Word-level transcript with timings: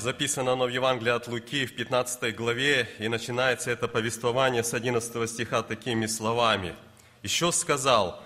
записано 0.00 0.52
оно 0.52 0.64
в 0.64 0.70
Евангелии 0.70 1.12
от 1.12 1.28
Луки 1.28 1.66
в 1.66 1.76
15 1.76 2.34
главе, 2.34 2.88
и 2.98 3.08
начинается 3.08 3.70
это 3.70 3.86
повествование 3.86 4.64
с 4.64 4.74
11 4.74 5.30
стиха 5.30 5.62
такими 5.62 6.06
словами. 6.06 6.74
«Еще 7.22 7.52
сказал, 7.52 8.20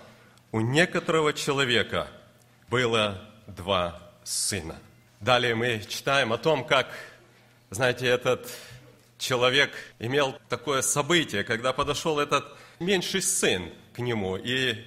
у 0.51 0.61
некоторого 0.61 1.33
человека 1.33 2.07
было 2.69 3.21
два 3.47 4.01
сына». 4.23 4.79
Далее 5.19 5.55
мы 5.55 5.81
читаем 5.87 6.33
о 6.33 6.37
том, 6.37 6.65
как, 6.65 6.87
знаете, 7.69 8.07
этот 8.07 8.49
человек 9.17 9.71
имел 9.99 10.35
такое 10.49 10.81
событие, 10.81 11.43
когда 11.43 11.73
подошел 11.73 12.19
этот 12.19 12.45
меньший 12.79 13.21
сын 13.21 13.69
к 13.93 13.99
нему 13.99 14.37
и 14.37 14.85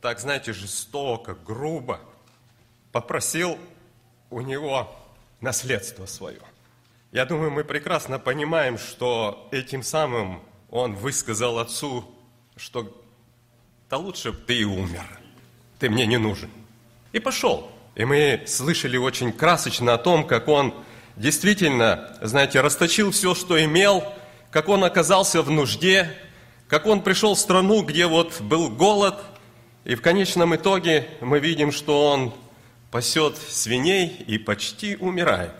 так, 0.00 0.20
знаете, 0.20 0.52
жестоко, 0.52 1.34
грубо 1.34 2.00
попросил 2.92 3.58
у 4.30 4.40
него 4.40 4.94
наследство 5.40 6.06
свое. 6.06 6.40
Я 7.12 7.24
думаю, 7.24 7.50
мы 7.50 7.64
прекрасно 7.64 8.18
понимаем, 8.18 8.78
что 8.78 9.48
этим 9.52 9.82
самым 9.82 10.42
он 10.70 10.94
высказал 10.94 11.58
отцу, 11.58 12.04
что 12.56 13.02
да 13.88 13.96
лучше 13.98 14.32
бы 14.32 14.38
ты 14.38 14.58
и 14.58 14.64
умер, 14.64 15.06
ты 15.78 15.88
мне 15.88 16.06
не 16.06 16.16
нужен. 16.16 16.50
И 17.12 17.20
пошел. 17.20 17.70
И 17.94 18.04
мы 18.04 18.42
слышали 18.46 18.96
очень 18.96 19.32
красочно 19.32 19.94
о 19.94 19.98
том, 19.98 20.26
как 20.26 20.48
он 20.48 20.74
действительно, 21.16 22.18
знаете, 22.20 22.60
расточил 22.60 23.10
все, 23.10 23.34
что 23.34 23.62
имел, 23.62 24.04
как 24.50 24.68
он 24.68 24.84
оказался 24.84 25.42
в 25.42 25.50
нужде, 25.50 26.10
как 26.68 26.86
он 26.86 27.02
пришел 27.02 27.34
в 27.34 27.38
страну, 27.38 27.82
где 27.82 28.06
вот 28.06 28.40
был 28.40 28.68
голод, 28.68 29.18
и 29.84 29.94
в 29.94 30.02
конечном 30.02 30.56
итоге 30.56 31.06
мы 31.20 31.38
видим, 31.38 31.70
что 31.70 32.10
он 32.10 32.34
пасет 32.90 33.36
свиней 33.36 34.06
и 34.26 34.38
почти 34.38 34.96
умирает. 34.96 35.54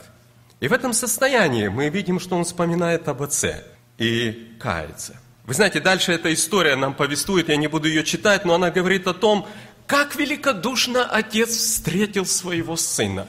И 0.61 0.69
в 0.69 0.73
этом 0.73 0.93
состоянии 0.93 1.69
мы 1.69 1.89
видим, 1.89 2.19
что 2.19 2.37
он 2.37 2.45
вспоминает 2.45 3.09
об 3.09 3.23
отце 3.23 3.65
и 3.99 4.57
кается. 4.59 5.17
Вы 5.45 5.55
знаете, 5.55 5.81
дальше 5.81 6.13
эта 6.13 6.33
история 6.33 6.77
нам 6.77 6.95
повествует, 6.95 7.49
я 7.49 7.57
не 7.57 7.69
буду 7.69 7.89
ее 7.89 8.05
читать, 8.05 8.45
но 8.45 8.55
она 8.55 8.71
говорит 8.71 9.07
о 9.07 9.15
том, 9.15 9.47
как 9.87 10.17
великодушно 10.17 11.05
отец 11.05 11.51
встретил 11.51 12.27
своего 12.27 12.77
сына. 12.77 13.29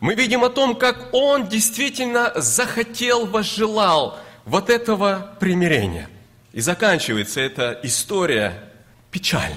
Мы 0.00 0.14
видим 0.14 0.42
о 0.42 0.50
том, 0.50 0.74
как 0.74 1.14
он 1.14 1.48
действительно 1.48 2.32
захотел, 2.34 3.26
возжелал 3.26 4.18
вот 4.44 4.70
этого 4.70 5.36
примирения. 5.40 6.08
И 6.52 6.60
заканчивается 6.60 7.40
эта 7.40 7.78
история 7.82 8.72
печально, 9.10 9.56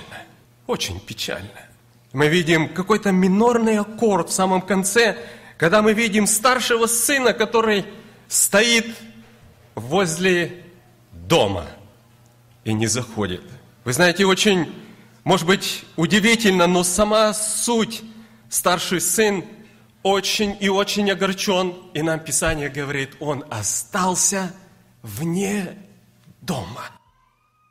очень 0.68 1.00
печально. 1.00 1.67
Мы 2.14 2.28
видим 2.30 2.70
какой-то 2.70 3.12
минорный 3.12 3.80
аккорд 3.80 4.30
в 4.30 4.34
самом 4.34 4.62
конце, 4.62 5.18
когда 5.58 5.82
мы 5.82 5.94
видим 5.94 6.28
старшего 6.28 6.86
сына, 6.86 7.34
который 7.34 7.86
стоит 8.28 8.96
возле 9.76 10.64
дома 11.12 11.68
и 12.64 12.74
не 12.74 12.88
заходит. 12.88 13.44
Вы 13.84 13.94
знаете, 13.94 14.26
очень, 14.26 14.74
может 15.24 15.46
быть, 15.46 15.84
удивительно, 15.96 16.68
но 16.68 16.84
сама 16.84 17.34
суть 17.34 18.04
старший 18.50 19.02
сын 19.02 19.44
очень 20.04 20.56
и 20.60 20.70
очень 20.70 21.12
огорчен. 21.12 21.76
И 21.94 22.02
нам 22.02 22.20
Писание 22.20 22.70
говорит, 22.70 23.12
он 23.20 23.44
остался 23.50 24.54
вне 25.02 25.78
дома. 26.42 26.86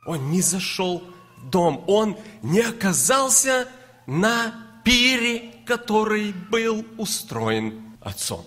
Он 0.05 0.29
не 0.29 0.41
зашел 0.41 1.03
в 1.37 1.49
дом, 1.49 1.83
он 1.87 2.17
не 2.41 2.61
оказался 2.61 3.67
на 4.07 4.53
пире, 4.83 5.53
который 5.65 6.31
был 6.31 6.83
устроен 6.97 7.95
отцом. 8.01 8.43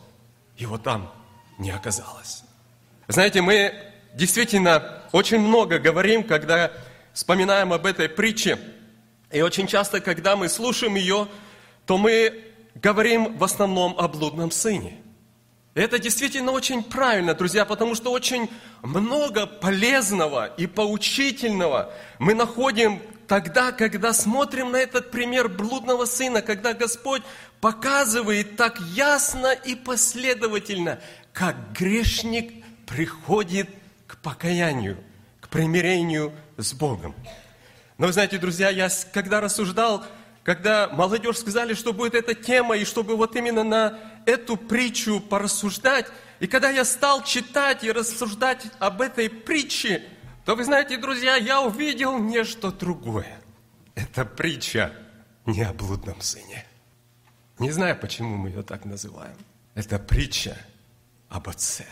Его 0.57 0.79
там 0.79 1.13
не 1.59 1.71
оказалось. 1.71 2.43
Знаете, 3.07 3.41
мы 3.43 3.73
действительно 4.15 5.03
очень 5.13 5.39
много 5.39 5.79
говорим, 5.79 6.25
когда 6.25 6.73
вспоминаем 7.13 7.73
об 7.73 7.87
этой 7.87 8.09
притче. 8.09 8.59
И 9.31 9.43
очень 9.43 9.69
часто, 9.69 10.01
когда 10.01 10.35
мы 10.35 10.49
слушаем 10.49 10.97
ее, 10.97 11.29
то 11.87 11.99
мы 11.99 12.43
говорим 12.75 13.37
в 13.37 13.45
основном 13.45 13.95
о 13.97 14.09
блудном 14.09 14.51
сыне– 14.51 14.97
это 15.75 16.01
действительно 16.01 16.51
очень 16.51 16.83
правильно, 16.83 17.33
друзья, 17.33 17.65
потому 17.65 17.95
что 17.95 18.11
очень 18.11 18.51
много 18.83 19.47
полезного 19.47 20.47
и 20.47 20.67
поучительного 20.67 21.93
мы 22.19 22.35
находим 22.35 23.01
тогда, 23.31 23.71
когда 23.71 24.13
смотрим 24.13 24.73
на 24.73 24.77
этот 24.79 25.13
пример 25.13 25.49
блудного 25.49 26.05
сына, 26.05 26.43
когда 26.43 26.75
Господь 26.75 27.23
показывает 27.61 28.57
так 28.57 28.81
ясно 28.81 29.53
и 29.53 29.77
последовательно, 29.77 30.99
как 31.33 31.55
грешник 31.71 32.65
приходит 32.89 33.71
к 34.09 34.17
покаянию, 34.17 34.97
к 35.41 35.49
примирению 35.49 36.33
с 36.57 36.73
Богом. 36.73 37.15
Но 37.99 38.09
вы 38.09 38.13
знаете, 38.13 38.37
друзья, 38.37 38.69
я 38.69 38.89
когда 39.13 39.41
рассуждал, 39.41 40.05
когда 40.43 40.89
молодежь 40.89 41.39
сказали, 41.39 41.75
что 41.75 41.93
будет 41.93 42.17
эта 42.17 42.35
тема, 42.35 42.77
и 42.79 42.85
чтобы 42.85 43.15
вот 43.15 43.37
именно 43.37 43.63
на 43.63 43.97
эту 44.27 44.57
притчу 44.57 45.21
порассуждать. 45.21 46.07
И 46.41 46.49
когда 46.49 46.71
я 46.71 46.85
стал 46.85 47.23
читать 47.23 47.85
и 47.85 47.93
рассуждать 47.93 48.67
об 48.81 49.01
этой 49.01 49.31
притче, 49.31 50.03
то 50.45 50.57
вы 50.57 50.65
знаете, 50.65 50.97
друзья, 50.97 51.37
я 51.37 51.61
увидел 51.61 52.19
нечто 52.19 52.71
другое. 52.71 53.41
Это 53.95 54.25
притча 54.25 54.93
не 55.47 55.63
о 55.63 55.73
блудном 55.73 56.21
сыне. 56.21 56.65
Не 57.59 57.71
знаю, 57.71 57.99
почему 57.99 58.37
мы 58.37 58.49
ее 58.49 58.63
так 58.63 58.85
называем. 58.85 59.37
Это 59.75 59.99
притча 59.99 60.57
об 61.29 61.49
отце. 61.49 61.87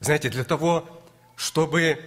Знаете, 0.00 0.30
для 0.30 0.44
того, 0.44 1.02
чтобы 1.36 1.98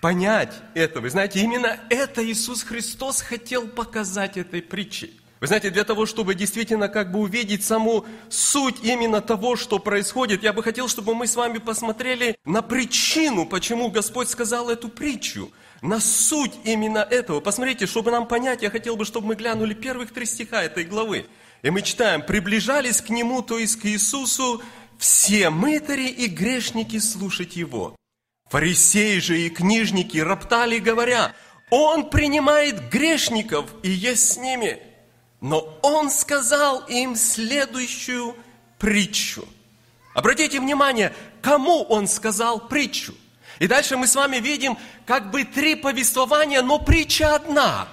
понять 0.00 0.54
это, 0.74 1.00
вы 1.00 1.10
знаете, 1.10 1.40
именно 1.40 1.78
это 1.90 2.24
Иисус 2.24 2.62
Христос 2.62 3.22
хотел 3.22 3.68
показать 3.68 4.36
этой 4.36 4.62
притчей. 4.62 5.20
Вы 5.42 5.48
знаете, 5.48 5.70
для 5.70 5.82
того, 5.82 6.06
чтобы 6.06 6.36
действительно 6.36 6.88
как 6.88 7.10
бы 7.10 7.18
увидеть 7.18 7.64
саму 7.64 8.06
суть 8.28 8.76
именно 8.84 9.20
того, 9.20 9.56
что 9.56 9.80
происходит, 9.80 10.44
я 10.44 10.52
бы 10.52 10.62
хотел, 10.62 10.86
чтобы 10.86 11.16
мы 11.16 11.26
с 11.26 11.34
вами 11.34 11.58
посмотрели 11.58 12.36
на 12.44 12.62
причину, 12.62 13.44
почему 13.44 13.90
Господь 13.90 14.28
сказал 14.28 14.70
эту 14.70 14.88
притчу, 14.88 15.50
на 15.82 15.98
суть 15.98 16.52
именно 16.62 17.00
этого. 17.00 17.40
Посмотрите, 17.40 17.86
чтобы 17.86 18.12
нам 18.12 18.28
понять, 18.28 18.62
я 18.62 18.70
хотел 18.70 18.94
бы, 18.94 19.04
чтобы 19.04 19.26
мы 19.26 19.34
глянули 19.34 19.74
первых 19.74 20.12
три 20.12 20.26
стиха 20.26 20.62
этой 20.62 20.84
главы. 20.84 21.26
И 21.62 21.70
мы 21.70 21.82
читаем, 21.82 22.22
приближались 22.22 23.00
к 23.00 23.10
Нему, 23.10 23.42
то 23.42 23.58
есть 23.58 23.80
к 23.80 23.86
Иисусу, 23.86 24.62
все 24.96 25.50
мытари 25.50 26.06
и 26.06 26.28
грешники 26.28 27.00
слушать 27.00 27.56
Его. 27.56 27.96
Фарисеи 28.48 29.18
же 29.18 29.40
и 29.40 29.50
книжники 29.50 30.18
роптали, 30.18 30.78
говоря, 30.78 31.34
Он 31.72 32.10
принимает 32.10 32.90
грешников 32.92 33.68
и 33.82 33.90
есть 33.90 34.34
с 34.34 34.36
ними– 34.36 34.78
но 35.42 35.76
он 35.82 36.08
сказал 36.08 36.84
им 36.86 37.16
следующую 37.16 38.36
притчу. 38.78 39.46
Обратите 40.14 40.60
внимание, 40.60 41.12
кому 41.42 41.82
он 41.82 42.06
сказал 42.06 42.60
притчу. 42.60 43.12
И 43.58 43.66
дальше 43.66 43.96
мы 43.96 44.06
с 44.06 44.14
вами 44.14 44.36
видим 44.36 44.78
как 45.04 45.30
бы 45.30 45.44
три 45.44 45.74
повествования, 45.74 46.62
но 46.62 46.78
притча 46.78 47.34
одна. 47.34 47.88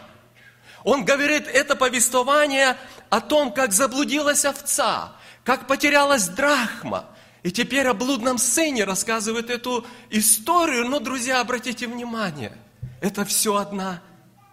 Он 0.83 1.03
говорит 1.03 1.47
это 1.47 1.75
повествование 1.75 2.77
о 3.09 3.19
том, 3.19 3.51
как 3.51 3.73
заблудилась 3.73 4.45
овца, 4.45 5.13
как 5.43 5.67
потерялась 5.67 6.27
драхма. 6.27 7.05
И 7.41 7.51
теперь 7.51 7.87
о 7.87 7.95
блудном 7.95 8.37
сыне 8.37 8.83
рассказывает 8.83 9.49
эту 9.49 9.87
историю. 10.11 10.87
Но, 10.87 10.99
друзья, 10.99 11.41
обратите 11.41 11.87
внимание, 11.87 12.55
это 13.01 13.25
все 13.25 13.55
одна 13.55 14.03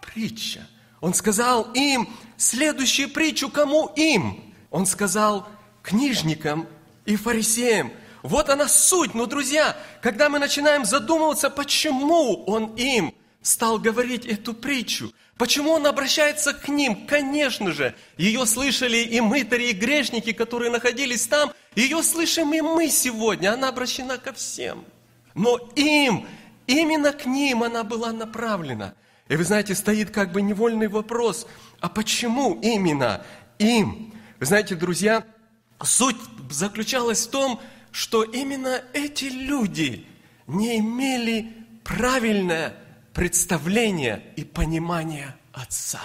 притча. 0.01 0.65
Он 0.99 1.13
сказал 1.13 1.69
им, 1.73 2.09
следующую 2.37 3.09
притчу 3.09 3.49
кому 3.49 3.91
им? 3.95 4.53
Он 4.71 4.85
сказал 4.85 5.47
книжникам 5.83 6.67
и 7.05 7.15
фарисеям. 7.15 7.91
Вот 8.23 8.49
она 8.49 8.67
суть. 8.67 9.13
Но, 9.13 9.25
друзья, 9.25 9.77
когда 10.01 10.29
мы 10.29 10.39
начинаем 10.39 10.85
задумываться, 10.85 11.49
почему 11.49 12.43
он 12.45 12.73
им 12.75 13.13
стал 13.41 13.79
говорить 13.79 14.25
эту 14.25 14.53
притчу, 14.53 15.13
почему 15.37 15.71
он 15.71 15.85
обращается 15.85 16.53
к 16.53 16.67
ним, 16.67 17.05
конечно 17.07 17.71
же, 17.71 17.95
ее 18.17 18.45
слышали 18.45 18.97
и 18.97 19.21
мытари, 19.21 19.69
и 19.69 19.73
грешники, 19.73 20.33
которые 20.33 20.71
находились 20.71 21.27
там, 21.27 21.53
ее 21.75 22.01
слышим 22.03 22.53
и 22.53 22.59
мы 22.59 22.89
сегодня, 22.89 23.53
она 23.53 23.69
обращена 23.69 24.17
ко 24.17 24.33
всем. 24.33 24.83
Но 25.35 25.57
им, 25.75 26.27
именно 26.65 27.13
к 27.13 27.25
ним 27.25 27.63
она 27.63 27.83
была 27.83 28.11
направлена– 28.11 28.95
и 29.29 29.35
вы 29.35 29.43
знаете, 29.43 29.75
стоит 29.75 30.11
как 30.11 30.31
бы 30.31 30.41
невольный 30.41 30.87
вопрос, 30.87 31.47
а 31.79 31.89
почему 31.89 32.59
именно 32.61 33.25
им? 33.59 34.13
Вы 34.39 34.45
знаете, 34.45 34.75
друзья, 34.75 35.25
суть 35.83 36.17
заключалась 36.49 37.27
в 37.27 37.31
том, 37.31 37.59
что 37.91 38.23
именно 38.23 38.81
эти 38.93 39.25
люди 39.25 40.05
не 40.47 40.79
имели 40.79 41.53
правильное 41.83 42.73
представление 43.13 44.23
и 44.35 44.43
понимание 44.43 45.35
Отца. 45.51 46.01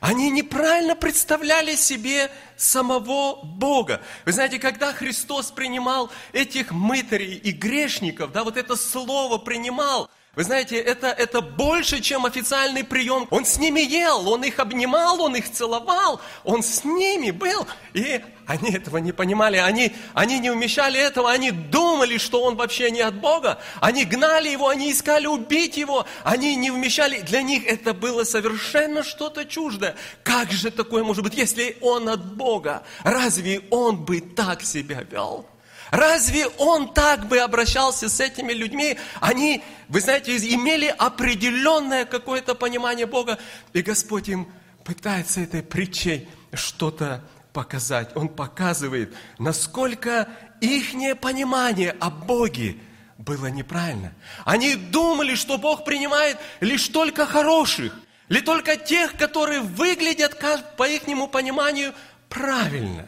Они 0.00 0.30
неправильно 0.30 0.96
представляли 0.96 1.76
себе 1.76 2.28
самого 2.56 3.44
Бога. 3.44 4.00
Вы 4.24 4.32
знаете, 4.32 4.58
когда 4.58 4.92
Христос 4.92 5.52
принимал 5.52 6.10
этих 6.32 6.72
мытарей 6.72 7.34
и 7.34 7.52
грешников, 7.52 8.32
да, 8.32 8.42
вот 8.42 8.56
это 8.56 8.74
слово 8.74 9.38
принимал– 9.38 10.10
вы 10.34 10.44
знаете, 10.44 10.78
это, 10.78 11.08
это 11.08 11.42
больше, 11.42 12.00
чем 12.00 12.24
официальный 12.24 12.84
прием. 12.84 13.26
Он 13.28 13.44
с 13.44 13.58
ними 13.58 13.80
ел, 13.80 14.26
он 14.30 14.42
их 14.44 14.60
обнимал, 14.60 15.20
он 15.20 15.36
их 15.36 15.52
целовал, 15.52 16.22
он 16.42 16.62
с 16.62 16.84
ними 16.84 17.30
был. 17.30 17.66
И 17.92 18.18
они 18.46 18.70
этого 18.70 18.96
не 18.96 19.12
понимали, 19.12 19.58
они, 19.58 19.92
они 20.14 20.38
не 20.38 20.50
умещали 20.50 20.98
этого, 20.98 21.30
они 21.30 21.50
думали, 21.50 22.16
что 22.16 22.42
он 22.42 22.56
вообще 22.56 22.90
не 22.90 23.02
от 23.02 23.14
Бога. 23.16 23.60
Они 23.78 24.06
гнали 24.06 24.48
его, 24.48 24.68
они 24.68 24.92
искали 24.92 25.26
убить 25.26 25.76
его, 25.76 26.06
они 26.24 26.56
не 26.56 26.70
вмещали. 26.70 27.20
Для 27.20 27.42
них 27.42 27.66
это 27.66 27.92
было 27.92 28.24
совершенно 28.24 29.02
что-то 29.02 29.44
чуждое. 29.44 29.96
Как 30.22 30.50
же 30.50 30.70
такое 30.70 31.04
может 31.04 31.24
быть, 31.24 31.34
если 31.34 31.76
он 31.82 32.08
от 32.08 32.24
Бога? 32.24 32.84
Разве 33.04 33.60
он 33.70 34.02
бы 34.02 34.22
так 34.22 34.62
себя 34.62 35.02
вел? 35.02 35.46
Разве 35.92 36.46
он 36.46 36.94
так 36.94 37.28
бы 37.28 37.38
обращался 37.38 38.08
с 38.08 38.18
этими 38.18 38.54
людьми? 38.54 38.96
Они, 39.20 39.62
вы 39.88 40.00
знаете, 40.00 40.34
имели 40.38 40.86
определенное 40.86 42.06
какое-то 42.06 42.54
понимание 42.54 43.04
Бога. 43.04 43.38
И 43.74 43.82
Господь 43.82 44.30
им 44.30 44.50
пытается 44.84 45.42
этой 45.42 45.62
притчей 45.62 46.26
что-то 46.54 47.22
показать. 47.52 48.16
Он 48.16 48.30
показывает, 48.30 49.14
насколько 49.38 50.30
их 50.62 50.94
понимание 51.20 51.94
о 52.00 52.08
Боге 52.08 52.78
было 53.18 53.48
неправильно. 53.48 54.14
Они 54.46 54.76
думали, 54.76 55.34
что 55.34 55.58
Бог 55.58 55.84
принимает 55.84 56.38
лишь 56.60 56.88
только 56.88 57.26
хороших, 57.26 57.94
лишь 58.30 58.40
только 58.40 58.78
тех, 58.78 59.18
которые 59.18 59.60
выглядят, 59.60 60.38
по 60.78 60.88
их 60.88 61.02
пониманию, 61.30 61.92
правильно. 62.30 63.06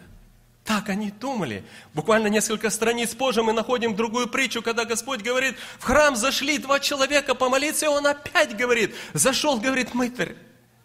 Так 0.65 0.89
они 0.89 1.11
думали. 1.11 1.63
Буквально 1.93 2.29
несколько 2.29 2.71
страниц 2.71 3.15
позже 3.15 3.43
мы 3.43 3.53
находим 3.53 3.95
другую 3.95 4.29
притчу, 4.29 4.63
когда 4.63 4.87
Господь 4.87 5.21
говорит, 5.21 5.57
в 5.79 5.85
храм 5.85 6.17
зашли 6.17 6.57
два 6.57 6.81
человека 6.81 7.35
помолиться, 7.35 7.85
и 7.85 7.89
он 7.89 8.07
опять 8.07 8.57
говорит, 8.57 8.95
зашел, 9.13 9.61
говорит, 9.61 9.93
мытарь, 9.93 10.37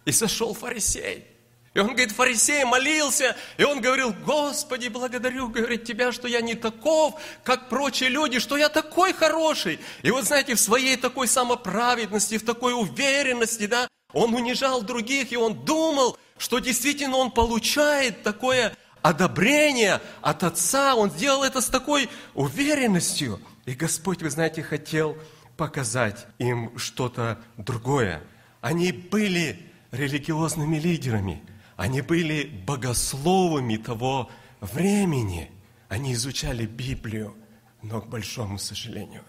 и 0.04 0.12
зашел 0.12 0.52
фарисей. 0.52 1.24
И 1.72 1.78
он 1.78 1.88
говорит, 1.88 2.12
фарисей 2.12 2.64
молился, 2.64 3.34
и 3.56 3.64
он 3.64 3.80
говорил, 3.80 4.12
Господи, 4.26 4.88
благодарю, 4.88 5.48
говорит, 5.48 5.84
Тебя, 5.84 6.12
что 6.12 6.28
я 6.28 6.42
не 6.42 6.54
таков, 6.54 7.14
как 7.42 7.70
прочие 7.70 8.10
люди, 8.10 8.38
что 8.38 8.58
я 8.58 8.68
такой 8.68 9.14
хороший. 9.14 9.78
И 10.02 10.10
вот 10.10 10.24
знаете, 10.24 10.56
в 10.56 10.60
своей 10.60 10.96
такой 10.96 11.26
самоправедности, 11.26 12.36
в 12.36 12.44
такой 12.44 12.74
уверенности, 12.74 13.66
да, 13.66 13.88
он 14.12 14.34
унижал 14.34 14.82
других, 14.82 15.32
и 15.32 15.36
он 15.36 15.64
думал, 15.64 16.18
что 16.36 16.58
действительно 16.58 17.16
он 17.16 17.30
получает 17.30 18.24
такое 18.24 18.76
одобрение 19.02 20.00
от 20.22 20.42
Отца. 20.42 20.94
Он 20.94 21.10
сделал 21.10 21.42
это 21.42 21.60
с 21.60 21.68
такой 21.68 22.08
уверенностью. 22.34 23.40
И 23.66 23.74
Господь, 23.74 24.22
вы 24.22 24.30
знаете, 24.30 24.62
хотел 24.62 25.16
показать 25.56 26.26
им 26.38 26.76
что-то 26.78 27.38
другое. 27.56 28.22
Они 28.60 28.92
были 28.92 29.70
религиозными 29.90 30.76
лидерами, 30.78 31.42
они 31.76 32.00
были 32.00 32.44
богословами 32.66 33.76
того 33.76 34.30
времени. 34.60 35.50
Они 35.88 36.12
изучали 36.12 36.66
Библию, 36.66 37.34
но, 37.82 38.00
к 38.00 38.08
большому 38.08 38.58
сожалению, 38.58 39.24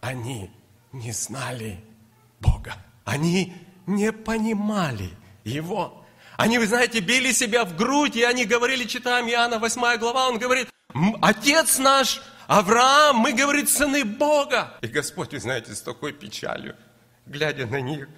они 0.00 0.50
не 0.92 1.12
знали 1.12 1.84
Бога. 2.40 2.74
Они 3.04 3.52
не 3.86 4.12
понимали 4.12 5.10
Его. 5.44 5.99
Они, 6.40 6.56
вы 6.56 6.66
знаете, 6.66 7.00
били 7.00 7.32
себя 7.32 7.66
в 7.66 7.76
грудь, 7.76 8.16
и 8.16 8.22
они 8.22 8.46
говорили, 8.46 8.84
читаем 8.84 9.28
Иоанна 9.28 9.58
8 9.58 9.98
глава, 9.98 10.26
он 10.26 10.38
говорит, 10.38 10.70
Отец 11.20 11.76
наш, 11.76 12.22
Авраам, 12.46 13.16
мы, 13.16 13.34
говорит, 13.34 13.68
сыны 13.68 14.06
Бога. 14.06 14.74
И 14.80 14.86
Господь, 14.86 15.32
вы 15.32 15.38
знаете, 15.38 15.74
с 15.74 15.82
такой 15.82 16.14
печалью, 16.14 16.76
глядя 17.26 17.66
на 17.66 17.82
них, 17.82 18.08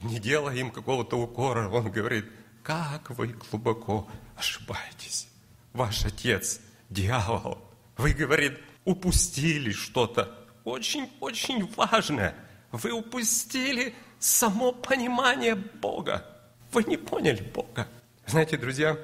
не 0.00 0.18
делая 0.18 0.56
им 0.56 0.70
какого-то 0.70 1.18
укора, 1.18 1.68
он 1.68 1.90
говорит, 1.90 2.24
как 2.62 3.10
вы 3.10 3.34
глубоко 3.50 4.08
ошибаетесь. 4.34 5.28
Ваш 5.74 6.06
отец, 6.06 6.60
дьявол, 6.88 7.58
вы, 7.98 8.14
говорит, 8.14 8.58
упустили 8.86 9.72
что-то 9.72 10.34
очень-очень 10.64 11.70
важное. 11.76 12.34
Вы 12.72 12.92
упустили 12.92 13.94
само 14.18 14.72
понимание 14.72 15.54
Бога. 15.54 16.24
Вы 16.72 16.84
не 16.84 16.96
поняли 16.96 17.42
Бога. 17.42 17.88
Знаете, 18.26 18.56
друзья, 18.58 18.98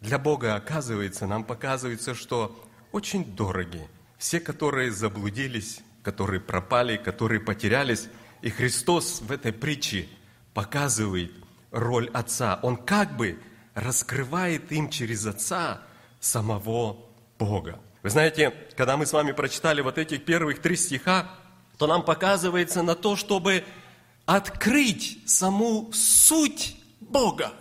для 0.00 0.18
Бога, 0.18 0.54
оказывается, 0.54 1.26
нам 1.26 1.44
показывается, 1.44 2.14
что 2.14 2.58
очень 2.92 3.24
дороги 3.36 3.86
все, 4.18 4.40
которые 4.40 4.90
заблудились, 4.90 5.80
которые 6.02 6.40
пропали, 6.40 6.96
которые 6.96 7.40
потерялись. 7.40 8.08
И 8.40 8.50
Христос 8.50 9.20
в 9.20 9.30
этой 9.32 9.52
притче 9.52 10.08
показывает 10.54 11.32
роль 11.70 12.08
Отца. 12.14 12.58
Он 12.62 12.76
как 12.76 13.16
бы 13.16 13.38
раскрывает 13.74 14.72
им 14.72 14.88
через 14.88 15.26
Отца 15.26 15.82
самого 16.20 16.96
Бога. 17.38 17.80
Вы 18.02 18.10
знаете, 18.10 18.54
когда 18.76 18.96
мы 18.96 19.04
с 19.04 19.12
вами 19.12 19.32
прочитали 19.32 19.82
вот 19.82 19.98
этих 19.98 20.24
первых 20.24 20.60
три 20.60 20.76
стиха, 20.76 21.30
то 21.76 21.86
нам 21.86 22.02
показывается 22.02 22.82
на 22.82 22.94
то, 22.94 23.16
чтобы 23.16 23.64
открыть 24.24 25.18
саму 25.26 25.90
суть 25.92 26.76
Бога, 27.14 27.52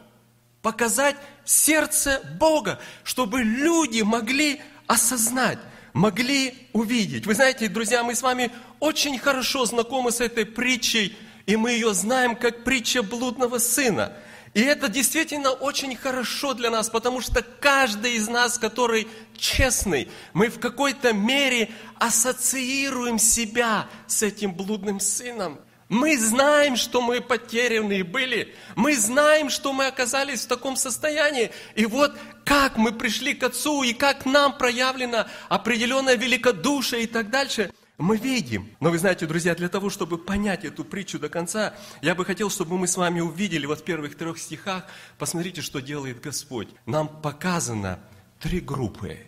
показать 0.63 1.15
сердце 1.45 2.19
Бога, 2.39 2.79
чтобы 3.03 3.43
люди 3.43 4.01
могли 4.01 4.59
осознать, 4.87 5.59
могли 5.93 6.67
увидеть. 6.73 7.27
Вы 7.27 7.35
знаете, 7.35 7.67
друзья, 7.67 8.03
мы 8.03 8.15
с 8.15 8.23
вами 8.23 8.49
очень 8.79 9.19
хорошо 9.19 9.65
знакомы 9.65 10.11
с 10.11 10.21
этой 10.21 10.47
притчей, 10.47 11.15
и 11.45 11.55
мы 11.55 11.73
ее 11.73 11.93
знаем 11.93 12.35
как 12.35 12.63
притча 12.63 13.03
блудного 13.03 13.59
сына. 13.59 14.13
И 14.55 14.61
это 14.61 14.87
действительно 14.87 15.51
очень 15.51 15.95
хорошо 15.95 16.55
для 16.55 16.71
нас, 16.71 16.89
потому 16.89 17.21
что 17.21 17.43
каждый 17.43 18.13
из 18.15 18.27
нас, 18.27 18.57
который 18.57 19.07
честный, 19.37 20.09
мы 20.33 20.47
в 20.47 20.59
какой-то 20.59 21.13
мере 21.13 21.69
ассоциируем 21.99 23.19
себя 23.19 23.87
с 24.07 24.23
этим 24.23 24.51
блудным 24.51 24.99
сыном– 24.99 25.59
мы 25.93 26.17
знаем, 26.17 26.75
что 26.75 27.01
мы 27.01 27.21
потерянные 27.21 28.03
были. 28.03 28.53
Мы 28.75 28.97
знаем, 28.97 29.49
что 29.51 29.73
мы 29.73 29.85
оказались 29.85 30.43
в 30.43 30.47
таком 30.47 30.75
состоянии. 30.75 31.51
И 31.75 31.85
вот 31.85 32.17
как 32.43 32.77
мы 32.77 32.91
пришли 32.91 33.35
к 33.35 33.43
Отцу, 33.43 33.83
и 33.83 33.93
как 33.93 34.25
нам 34.25 34.57
проявлено 34.57 35.27
определенное 35.49 36.15
великодушие 36.15 37.03
и 37.03 37.07
так 37.07 37.29
дальше, 37.29 37.71
мы 37.99 38.17
видим. 38.17 38.69
Но 38.79 38.89
вы 38.89 38.97
знаете, 38.97 39.27
друзья, 39.27 39.53
для 39.53 39.69
того, 39.69 39.91
чтобы 39.91 40.17
понять 40.17 40.65
эту 40.65 40.83
притчу 40.83 41.19
до 41.19 41.29
конца, 41.29 41.75
я 42.01 42.15
бы 42.15 42.25
хотел, 42.25 42.49
чтобы 42.49 42.75
мы 42.79 42.87
с 42.87 42.97
вами 42.97 43.19
увидели 43.19 43.67
вот 43.67 43.81
в 43.81 43.83
первых 43.83 44.17
трех 44.17 44.39
стихах, 44.39 44.87
посмотрите, 45.19 45.61
что 45.61 45.79
делает 45.79 46.19
Господь. 46.21 46.69
Нам 46.87 47.07
показано 47.07 47.99
три 48.39 48.61
группы 48.61 49.19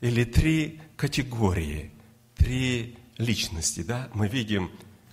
или 0.00 0.22
три 0.22 0.80
категории, 0.96 1.90
три 2.36 2.96
личности. 3.18 3.82
Да? 3.82 4.08
Мы 4.14 4.28
видим 4.28 4.70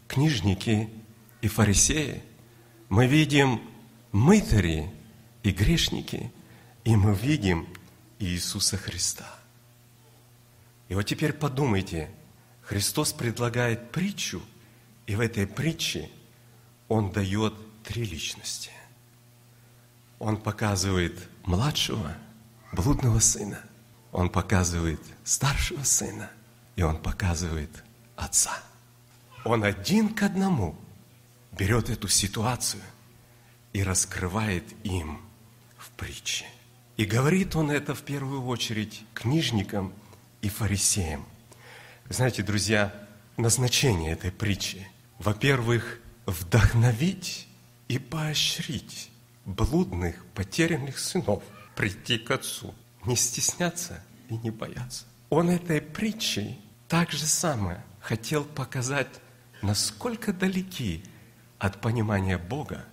книжники 0.10 0.90
и 1.42 1.48
фарисеи, 1.48 2.22
мы 2.90 3.06
видим 3.08 3.62
мытари 4.12 4.92
и 5.44 5.52
грешники, 5.52 6.34
и 6.84 6.96
мы 6.96 7.14
видим 7.14 7.68
Иисуса 8.18 8.76
Христа. 8.76 9.28
И 10.90 10.96
вот 10.96 11.04
теперь 11.04 11.32
подумайте, 11.32 12.10
Христос 12.64 13.14
предлагает 13.14 13.92
притчу, 13.92 14.42
и 15.06 15.16
в 15.16 15.20
этой 15.22 15.46
притче 15.46 16.10
Он 16.88 17.12
дает 17.12 17.54
три 17.84 18.04
личности. 18.04 18.72
Он 20.18 20.38
показывает 20.38 21.30
младшего, 21.44 22.18
блудного 22.74 23.20
сына, 23.20 23.62
Он 24.12 24.30
показывает 24.30 25.00
старшего 25.24 25.84
сына, 25.84 26.32
и 26.76 26.82
Он 26.82 26.98
показывает 26.98 27.84
отца– 28.16 28.58
он 29.44 29.64
один 29.64 30.10
к 30.14 30.24
одному 30.24 30.76
берет 31.52 31.90
эту 31.90 32.08
ситуацию 32.08 32.84
и 33.74 33.84
раскрывает 33.84 34.64
им 34.84 35.20
в 35.78 35.90
притче. 35.92 36.46
И 36.98 37.06
говорит 37.06 37.56
он 37.56 37.72
это 37.72 37.96
в 37.96 38.02
первую 38.02 38.46
очередь 38.46 39.04
книжникам 39.14 39.94
и 40.42 40.50
фарисеям. 40.50 41.26
Знаете, 42.10 42.44
друзья, 42.44 42.94
назначение 43.38 44.12
этой 44.14 44.32
притчи, 44.32 44.88
во-первых, 45.18 46.00
вдохновить 46.26 47.48
и 47.88 48.00
поощрить 48.00 49.12
блудных, 49.46 50.26
потерянных 50.34 51.00
сынов 51.00 51.44
прийти 51.76 52.18
к 52.18 52.32
Отцу, 52.32 52.74
не 53.06 53.16
стесняться 53.16 54.04
и 54.30 54.38
не 54.38 54.52
бояться. 54.52 55.06
Он 55.30 55.50
этой 55.50 55.82
притчей 55.82 56.60
так 56.88 57.12
же 57.12 57.26
самое 57.26 57.84
хотел 58.02 58.44
показать 58.44 59.10
насколько 59.62 60.34
далеки 60.34 61.04
от 61.58 61.82
понимания 61.82 62.38
Бога 62.38 62.86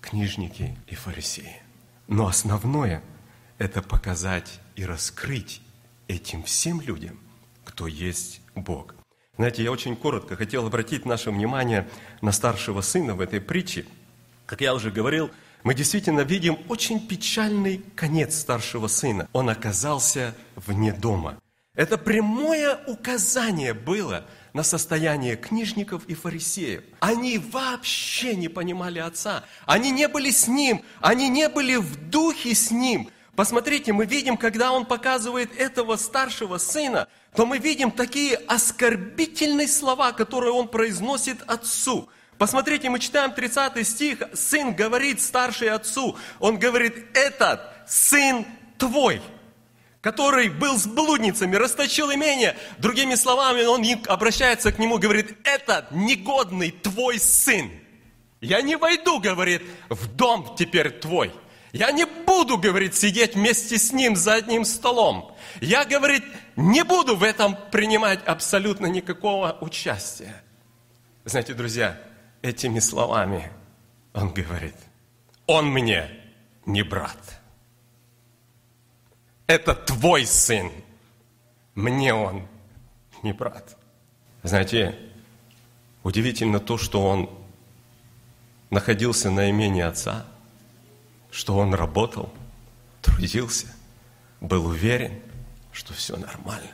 книжники 0.00 0.76
и 0.86 0.94
фарисеи. 0.94 1.62
Но 2.06 2.26
основное– 2.26 3.02
это 3.58 3.82
показать 3.82 4.60
и 4.76 4.84
раскрыть 4.84 5.60
этим 6.06 6.42
всем 6.42 6.80
людям, 6.80 7.18
кто 7.64 7.86
есть 7.86 8.40
Бог. 8.54 8.94
Знаете, 9.36 9.62
я 9.62 9.70
очень 9.70 9.94
коротко 9.94 10.36
хотел 10.36 10.66
обратить 10.66 11.04
наше 11.04 11.30
внимание 11.30 11.88
на 12.22 12.32
старшего 12.32 12.80
сына 12.80 13.14
в 13.14 13.20
этой 13.20 13.40
притче. 13.40 13.86
Как 14.46 14.60
я 14.60 14.74
уже 14.74 14.90
говорил, 14.90 15.30
мы 15.62 15.74
действительно 15.74 16.20
видим 16.20 16.58
очень 16.68 17.06
печальный 17.06 17.84
конец 17.94 18.38
старшего 18.38 18.88
сына. 18.88 19.28
Он 19.32 19.48
оказался 19.48 20.34
вне 20.56 20.92
дома. 20.92 21.38
Это 21.74 21.98
прямое 21.98 22.76
указание 22.86 23.74
было 23.74 24.24
на 24.52 24.62
состояние 24.62 25.36
книжников 25.36 26.04
и 26.06 26.14
фарисеев. 26.14 26.82
Они 27.00 27.38
вообще 27.38 28.34
не 28.34 28.48
понимали 28.48 28.98
Отца. 28.98 29.44
Они 29.66 29.90
не 29.90 30.08
были 30.08 30.30
с 30.30 30.48
Ним. 30.48 30.82
Они 31.00 31.28
не 31.28 31.48
были 31.48 31.76
в 31.76 32.10
духе 32.10 32.54
с 32.54 32.70
Ним. 32.70 33.10
Посмотрите, 33.36 33.92
мы 33.92 34.04
видим, 34.04 34.36
когда 34.36 34.72
он 34.72 34.84
показывает 34.84 35.56
этого 35.56 35.96
старшего 35.96 36.58
сына, 36.58 37.06
то 37.36 37.46
мы 37.46 37.58
видим 37.58 37.92
такие 37.92 38.34
оскорбительные 38.34 39.68
слова, 39.68 40.10
которые 40.10 40.52
он 40.52 40.66
произносит 40.66 41.42
отцу. 41.46 42.08
Посмотрите, 42.36 42.90
мы 42.90 42.98
читаем 42.98 43.32
30 43.32 43.86
стих, 43.86 44.22
сын 44.32 44.74
говорит 44.74 45.20
старший 45.20 45.70
отцу, 45.70 46.16
он 46.40 46.58
говорит, 46.58 47.16
этот 47.16 47.60
сын 47.86 48.44
твой, 48.76 49.20
который 50.00 50.48
был 50.48 50.78
с 50.78 50.86
блудницами, 50.86 51.56
расточил 51.56 52.12
имение. 52.12 52.56
Другими 52.78 53.14
словами, 53.14 53.64
он 53.64 53.84
обращается 54.06 54.72
к 54.72 54.78
нему, 54.78 54.98
говорит, 54.98 55.36
этот 55.44 55.90
негодный 55.90 56.70
твой 56.70 57.18
сын. 57.18 57.70
Я 58.40 58.62
не 58.62 58.76
войду, 58.76 59.18
говорит, 59.18 59.62
в 59.88 60.06
дом 60.06 60.54
теперь 60.56 60.90
твой. 60.90 61.32
Я 61.72 61.90
не 61.90 62.06
буду, 62.06 62.56
говорит, 62.56 62.94
сидеть 62.94 63.34
вместе 63.34 63.78
с 63.78 63.92
ним 63.92 64.16
за 64.16 64.34
одним 64.34 64.64
столом. 64.64 65.36
Я, 65.60 65.84
говорит, 65.84 66.24
не 66.56 66.82
буду 66.82 67.16
в 67.16 67.22
этом 67.22 67.56
принимать 67.70 68.24
абсолютно 68.24 68.86
никакого 68.86 69.58
участия. 69.60 70.42
Знаете, 71.24 71.54
друзья, 71.54 72.00
этими 72.40 72.78
словами 72.78 73.50
он 74.14 74.32
говорит, 74.32 74.76
он 75.46 75.66
мне 75.66 76.08
не 76.64 76.82
брат. 76.82 77.37
Это 79.48 79.74
твой 79.74 80.24
сын. 80.26 80.70
Мне 81.74 82.14
он 82.14 82.46
не 83.24 83.32
брат. 83.32 83.76
Знаете, 84.44 84.96
удивительно 86.04 86.60
то, 86.60 86.78
что 86.78 87.04
он 87.04 87.28
находился 88.70 89.32
на 89.32 89.50
имении 89.50 89.82
отца– 89.82 90.24
что 91.30 91.56
он 91.56 91.74
работал, 91.74 92.32
трудился, 93.02 93.66
был 94.40 94.66
уверен, 94.66 95.20
что 95.72 95.92
все 95.92 96.16
нормально. 96.16 96.72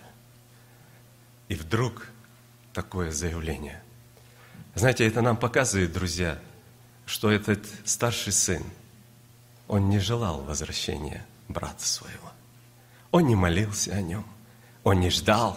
И 1.48 1.54
вдруг 1.54 2.08
такое 2.72 3.10
заявление. 3.10 3.82
Знаете, 4.74 5.06
это 5.06 5.20
нам 5.22 5.36
показывает, 5.36 5.92
друзья, 5.92 6.38
что 7.06 7.30
этот 7.30 7.66
старший 7.84 8.32
сын, 8.32 8.62
он 9.68 9.88
не 9.88 9.98
желал 9.98 10.40
возвращения 10.42 11.24
брата 11.48 11.86
своего. 11.86 12.32
Он 13.14 13.26
не 13.26 13.36
молился 13.36 13.92
о 13.92 14.02
нем, 14.02 14.26
он 14.82 14.98
не 14.98 15.10
ждал, 15.10 15.56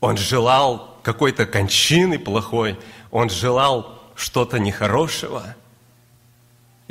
он 0.00 0.18
желал 0.18 0.98
какой-то 1.02 1.46
кончины 1.46 2.18
плохой, 2.18 2.78
он 3.10 3.30
желал 3.30 3.98
что-то 4.14 4.58
нехорошего– 4.58 5.56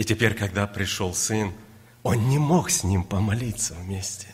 и 0.02 0.04
теперь, 0.04 0.34
когда 0.34 0.66
пришел 0.66 1.14
сын, 1.14 1.54
он 2.02 2.28
не 2.28 2.40
мог 2.40 2.72
с 2.72 2.84
ним 2.84 3.04
помолиться 3.04 3.76
вместе. 3.76 4.28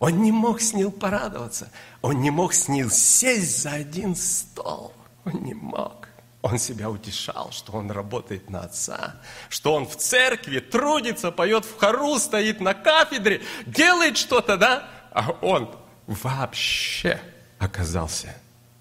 Он 0.00 0.20
не 0.20 0.32
мог 0.32 0.60
с 0.60 0.72
ним 0.72 0.90
порадоваться. 0.90 1.70
Он 2.00 2.20
не 2.20 2.30
мог 2.30 2.52
с 2.52 2.66
ним 2.66 2.90
сесть 2.90 3.62
за 3.62 3.70
один 3.70 4.16
стол. 4.16 4.92
Он 5.24 5.44
не 5.44 5.54
мог. 5.54 6.08
Он 6.42 6.58
себя 6.58 6.90
утешал, 6.90 7.52
что 7.52 7.74
он 7.74 7.92
работает 7.92 8.50
на 8.50 8.62
отца, 8.62 9.14
что 9.48 9.74
он 9.74 9.86
в 9.86 9.94
церкви 9.96 10.58
трудится, 10.58 11.30
поет 11.30 11.64
в 11.64 11.78
хору, 11.78 12.18
стоит 12.18 12.60
на 12.60 12.74
кафедре, 12.74 13.42
делает 13.64 14.16
что-то, 14.16 14.56
да? 14.56 14.88
А 15.12 15.30
он 15.42 15.74
вообще 16.06 17.20
оказался 17.58 18.34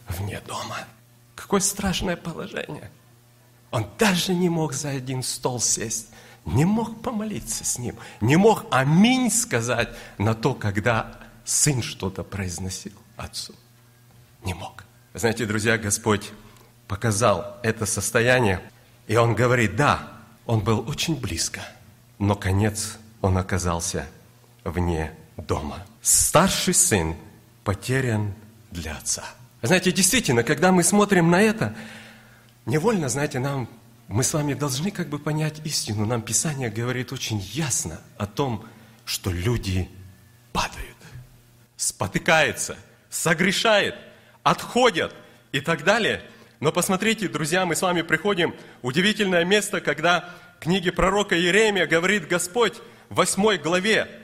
вне 0.07 0.39
дома. 0.47 0.77
Какое 1.35 1.59
страшное 1.61 2.15
положение. 2.15 2.89
Он 3.71 3.87
даже 3.97 4.33
не 4.33 4.49
мог 4.49 4.73
за 4.73 4.89
один 4.89 5.23
стол 5.23 5.59
сесть 5.59 6.07
не 6.45 6.65
мог 6.65 7.01
помолиться 7.01 7.63
с 7.63 7.77
ним, 7.77 7.95
не 8.19 8.35
мог 8.35 8.65
аминь 8.71 9.31
сказать 9.31 9.89
на 10.17 10.33
то, 10.33 10.53
когда 10.53 11.19
сын 11.45 11.81
что-то 11.81 12.23
произносил 12.23 12.93
отцу. 13.17 13.53
Не 14.43 14.53
мог. 14.53 14.83
Знаете, 15.13 15.45
друзья, 15.45 15.77
Господь 15.77 16.31
показал 16.87 17.57
это 17.63 17.85
состояние, 17.85 18.61
и 19.07 19.15
Он 19.15 19.35
говорит, 19.35 19.75
да, 19.75 20.07
он 20.45 20.61
был 20.61 20.87
очень 20.89 21.15
близко, 21.15 21.61
но 22.17 22.35
конец 22.35 22.97
он 23.21 23.37
оказался 23.37 24.07
вне 24.63 25.13
дома. 25.37 25.85
Старший 26.01 26.73
сын 26.73 27.15
потерян 27.63 28.33
для 28.71 28.97
отца. 28.97 29.23
Знаете, 29.61 29.91
действительно, 29.91 30.43
когда 30.43 30.71
мы 30.71 30.83
смотрим 30.83 31.29
на 31.29 31.41
это, 31.41 31.75
невольно, 32.65 33.09
знаете, 33.09 33.39
нам 33.39 33.69
мы 34.07 34.23
с 34.23 34.33
вами 34.33 34.53
должны 34.53 34.91
как 34.91 35.07
бы 35.07 35.19
понять 35.19 35.61
истину. 35.63 36.05
Нам 36.05 36.21
Писание 36.21 36.69
говорит 36.69 37.13
очень 37.13 37.39
ясно 37.39 38.01
о 38.17 38.25
том, 38.25 38.65
что 39.05 39.31
люди 39.31 39.89
падают, 40.51 40.97
спотыкаются, 41.77 42.77
согрешают, 43.09 43.95
отходят 44.43 45.15
и 45.51 45.61
так 45.61 45.83
далее. 45.83 46.23
Но 46.59 46.71
посмотрите, 46.71 47.27
друзья, 47.29 47.65
мы 47.65 47.75
с 47.75 47.81
вами 47.81 48.01
приходим 48.01 48.53
в 48.81 48.87
удивительное 48.87 49.45
место, 49.45 49.79
когда 49.81 50.29
в 50.57 50.63
книге 50.63 50.91
пророка 50.91 51.37
Иеремия 51.37 51.87
говорит 51.87 52.27
Господь 52.27 52.77
в 53.09 53.15
восьмой 53.15 53.57
главе, 53.57 54.20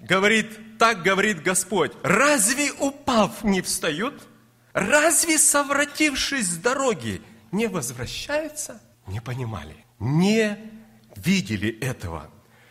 говорит, 0.00 0.78
так 0.78 1.02
говорит 1.02 1.42
Господь, 1.42 1.92
разве 2.02 2.72
упав 2.72 3.44
не 3.44 3.62
встают? 3.62 4.26
Разве 4.72 5.38
совратившись 5.38 6.46
с 6.46 6.56
дороги 6.56 7.22
не 7.52 7.66
возвращаются? 7.66 8.80
не 9.10 9.20
понимали, 9.20 9.84
не 9.98 10.56
видели 11.16 11.68
этого. 11.80 12.30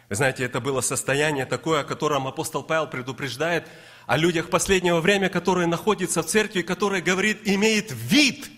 Знаете, 0.09 0.43
это 0.43 0.59
было 0.59 0.81
состояние 0.81 1.45
такое, 1.45 1.81
о 1.81 1.83
котором 1.83 2.27
апостол 2.27 2.63
Павел 2.63 2.87
предупреждает 2.87 3.67
о 4.07 4.17
людях 4.17 4.49
последнего 4.49 5.01
времени, 5.01 5.27
которые 5.27 5.67
находятся 5.67 6.23
в 6.23 6.25
церкви, 6.25 6.63
которые, 6.63 7.03
говорит, 7.03 7.41
имеет 7.47 7.91
вид 7.91 8.49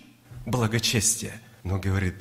благочестия, 0.46 1.34
но 1.64 1.78
говорит, 1.78 2.16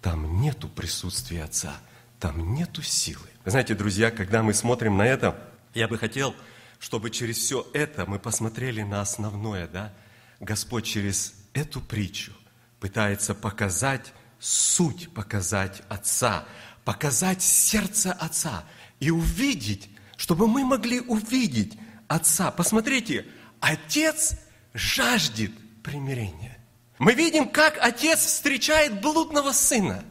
там 0.00 0.40
нету 0.40 0.68
присутствия 0.68 1.42
Отца, 1.42 1.74
там 2.20 2.54
нету 2.54 2.82
силы. 2.82 3.26
Знаете, 3.44 3.74
друзья, 3.74 4.12
когда 4.12 4.44
мы 4.44 4.54
смотрим 4.54 4.96
на 4.96 5.06
это, 5.06 5.36
я 5.78 5.88
бы 5.88 5.98
хотел, 5.98 6.34
чтобы 6.78 7.10
через 7.10 7.38
все 7.38 7.66
это 7.72 8.04
мы 8.06 8.18
посмотрели 8.18 8.82
на 8.82 9.00
основное, 9.00 9.66
да? 9.68 9.94
Господь 10.40 10.84
через 10.84 11.34
эту 11.54 11.80
притчу 11.80 12.32
пытается 12.80 13.34
показать 13.34 14.12
суть 14.38 15.12
показать 15.12 15.82
Отца, 15.88 16.46
показать 16.84 17.42
сердце 17.42 18.12
Отца 18.12 18.64
и 19.00 19.10
увидеть, 19.10 19.90
чтобы 20.16 20.46
мы 20.46 20.64
могли 20.64 21.00
увидеть 21.00 21.76
Отца. 22.06 22.50
Посмотрите, 22.50 23.26
Отец 23.60 24.36
жаждет 24.74 25.52
примирения. 25.82 26.58
Мы 26.98 27.14
видим, 27.14 27.48
как 27.48 27.78
Отец 27.80 28.20
встречает 28.20 29.00
блудного 29.00 29.52
сына. 29.52 30.04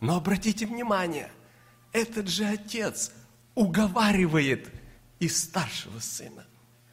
Но 0.00 0.16
обратите 0.16 0.66
внимание, 0.66 1.30
этот 1.92 2.28
же 2.28 2.44
Отец 2.44 3.12
уговаривает 3.54 4.70
и 5.22 5.28
старшего 5.28 6.00
сына. 6.00 6.44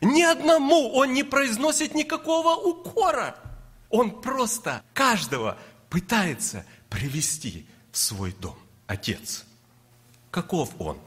Ни 0.01 0.21
одному 0.21 0.91
он 0.93 1.13
не 1.13 1.23
произносит 1.23 1.95
никакого 1.95 2.55
укора. 2.55 3.35
Он 3.89 4.21
просто 4.21 4.83
каждого 4.93 5.57
пытается 5.89 6.63
привести 6.89 7.67
в 7.91 7.97
свой 7.97 8.31
дом. 8.33 8.55
Отец. 8.85 9.45
Каков 10.29 10.79
он? 10.79 10.99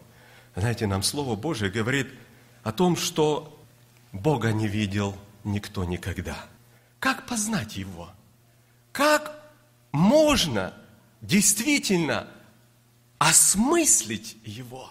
Знаете, 0.56 0.88
нам 0.88 1.04
Слово 1.04 1.36
Божие 1.36 1.70
говорит 1.70 2.08
о 2.64 2.72
том, 2.72 2.96
что 2.96 3.56
Бога 4.10 4.52
не 4.52 4.66
видел 4.66 5.16
никто 5.44 5.84
никогда. 5.84 6.44
Как 6.98 7.28
познать 7.28 7.76
Его? 7.76 8.10
Как 8.90 9.40
можно 9.92 10.74
действительно 11.20 12.26
осмыслить 13.18 14.38
Его, 14.42 14.90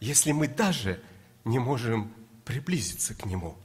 если 0.00 0.32
мы 0.32 0.48
даже 0.48 1.00
не 1.44 1.58
можем 1.58 2.12
приблизиться 2.44 3.14
к 3.14 3.24
Нему? 3.26 3.56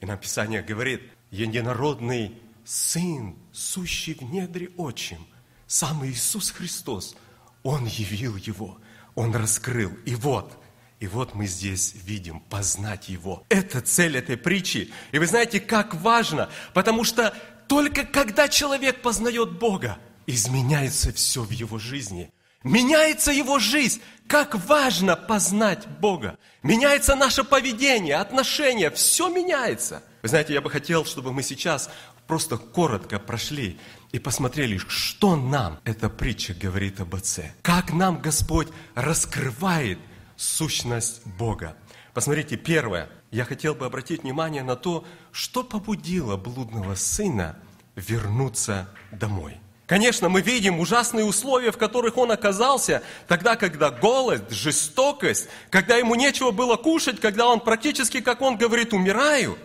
И 0.00 0.06
нам 0.06 0.18
Писание 0.18 0.62
говорит, 0.62 1.02
единородный 1.30 2.38
Сын, 2.64 3.36
сущий 3.52 4.14
в 4.14 4.22
недре 4.22 4.70
отчим, 4.76 5.26
сам 5.66 6.04
Иисус 6.06 6.50
Христос, 6.50 7.16
Он 7.62 7.86
явил 7.86 8.36
Его, 8.36 8.78
Он 9.14 9.34
раскрыл. 9.34 9.92
И 10.06 10.14
вот, 10.14 10.56
И 11.00 11.06
вот 11.06 11.34
мы 11.34 11.46
здесь 11.46 11.94
видим 12.04 12.40
познать 12.40 13.08
Его. 13.08 13.44
Это 13.48 13.80
цель 13.80 14.18
этой 14.18 14.36
притчи. 14.36 14.92
И 15.12 15.18
вы 15.18 15.26
знаете, 15.26 15.58
как 15.58 15.94
важно, 15.94 16.50
потому 16.74 17.04
что 17.04 17.34
только 17.68 18.04
когда 18.04 18.48
человек 18.48 19.00
познает 19.00 19.58
Бога, 19.58 19.98
изменяется 20.26 21.12
все 21.12 21.42
в 21.42 21.50
его 21.50 21.78
жизни. 21.78 22.30
Меняется 22.62 23.32
его 23.32 23.58
жизнь. 23.58 24.00
Как 24.26 24.54
важно 24.66 25.16
познать 25.16 25.86
Бога. 25.86 26.38
Меняется 26.62 27.16
наше 27.16 27.42
поведение, 27.42 28.16
отношения, 28.16 28.90
все 28.90 29.28
меняется. 29.28 30.02
Вы 30.22 30.28
знаете, 30.28 30.52
я 30.52 30.60
бы 30.60 30.70
хотел, 30.70 31.04
чтобы 31.04 31.32
мы 31.32 31.42
сейчас 31.42 31.90
просто 32.26 32.58
коротко 32.58 33.18
прошли 33.18 33.78
и 34.12 34.18
посмотрели, 34.18 34.76
что 34.76 35.34
нам 35.36 35.80
эта 35.84 36.08
притча 36.08 36.54
говорит 36.54 37.00
об 37.00 37.14
Отце. 37.14 37.52
Как 37.62 37.92
нам 37.92 38.20
Господь 38.20 38.68
раскрывает 38.94 39.98
сущность 40.36 41.26
Бога. 41.26 41.76
Посмотрите, 42.14 42.56
первое. 42.56 43.08
Я 43.30 43.44
хотел 43.44 43.74
бы 43.74 43.86
обратить 43.86 44.22
внимание 44.22 44.62
на 44.62 44.76
то, 44.76 45.04
что 45.32 45.64
побудило 45.64 46.36
блудного 46.36 46.94
сына 46.94 47.56
вернуться 47.96 48.88
домой. 49.12 49.60
Конечно, 49.90 50.28
мы 50.28 50.40
видим 50.40 50.78
ужасные 50.78 51.24
условия, 51.24 51.72
в 51.72 51.76
которых 51.76 52.16
он 52.16 52.30
оказался, 52.30 53.02
тогда, 53.26 53.56
когда 53.56 53.90
голод, 53.90 54.48
жестокость, 54.52 55.48
когда 55.68 55.96
ему 55.96 56.14
нечего 56.14 56.52
было 56.52 56.76
кушать, 56.76 57.18
когда 57.18 57.48
он 57.48 57.58
практически, 57.58 58.20
как 58.20 58.40
он 58.40 58.56
говорит, 58.56 58.92
умираю. 58.92 59.58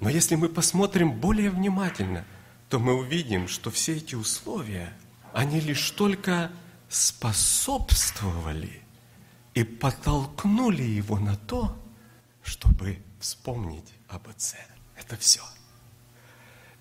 Но 0.00 0.10
если 0.10 0.34
мы 0.34 0.50
посмотрим 0.50 1.12
более 1.12 1.48
внимательно, 1.48 2.26
то 2.68 2.78
мы 2.78 2.92
увидим, 2.92 3.48
что 3.48 3.70
все 3.70 3.96
эти 3.96 4.14
условия, 4.14 4.92
они 5.32 5.60
лишь 5.60 5.92
только 5.92 6.50
способствовали 6.90 8.82
и 9.54 9.64
подтолкнули 9.64 10.82
его 10.82 11.18
на 11.18 11.36
то, 11.36 11.74
чтобы 12.42 12.98
вспомнить 13.18 13.94
об 14.08 14.28
Отце. 14.28 14.58
Это 14.94 15.16
все. 15.16 15.40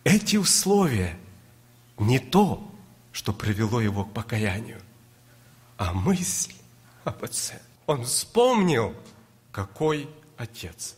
Эти 0.04 0.36
условия 0.36 1.18
не 1.98 2.20
то, 2.20 2.72
что 3.14 3.32
привело 3.32 3.80
его 3.80 4.04
к 4.04 4.12
покаянию, 4.12 4.82
а 5.78 5.94
мысль 5.94 6.54
об 7.06 7.24
Отце. 7.24 7.62
Он 7.86 8.04
вспомнил, 8.04 8.94
какой 9.52 10.10
Отец. 10.36 10.96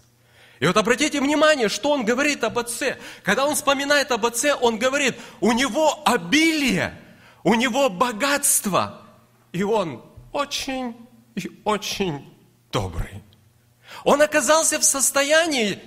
И 0.60 0.66
вот 0.66 0.78
обратите 0.78 1.20
внимание, 1.20 1.68
что 1.68 1.92
он 1.92 2.06
говорит 2.06 2.44
об 2.44 2.58
Отце. 2.58 2.98
Когда 3.22 3.46
он 3.46 3.56
вспоминает 3.56 4.12
об 4.12 4.26
Отце, 4.26 4.56
он 4.56 4.80
говорит, 4.80 5.16
у 5.42 5.52
него 5.52 6.02
обилие, 6.06 7.00
у 7.44 7.54
него 7.54 7.90
богатство, 7.90 9.02
и 9.52 9.64
он 9.64 10.02
очень 10.32 10.96
и 11.36 11.52
очень 11.66 12.34
добрый. 12.72 13.22
Он 14.06 14.22
оказался 14.22 14.80
в 14.80 14.86
состоянии 14.86 15.80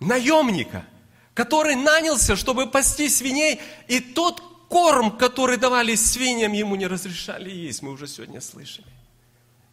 наемника, 0.00 0.86
который 1.34 1.74
нанялся, 1.74 2.34
чтобы 2.34 2.66
пасти 2.66 3.10
свиней, 3.10 3.60
и 3.88 4.00
тот 4.00 4.42
корм, 4.68 5.16
который 5.16 5.56
давали 5.56 5.94
свиньям, 5.94 6.52
ему 6.52 6.76
не 6.76 6.86
разрешали 6.86 7.50
есть, 7.50 7.82
мы 7.82 7.92
уже 7.92 8.06
сегодня 8.06 8.40
слышали. 8.40 8.86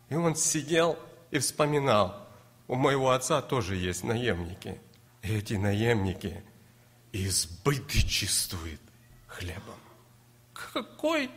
И 0.09 0.15
он 0.15 0.35
сидел 0.35 0.97
и 1.31 1.39
вспоминал, 1.39 2.27
у 2.67 2.75
моего 2.75 3.11
отца 3.11 3.41
тоже 3.41 3.75
есть 3.75 4.03
наемники. 4.03 4.79
И 5.21 5.33
эти 5.33 5.53
наемники 5.53 6.43
избыточествуют 7.11 8.81
хлебом. 9.27 9.79
Какой 10.53 11.29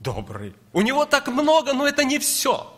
добрый. 0.00 0.54
У 0.72 0.82
него 0.82 1.04
так 1.06 1.28
много, 1.28 1.72
но 1.72 1.86
это 1.86 2.04
не 2.04 2.18
все. 2.18 2.72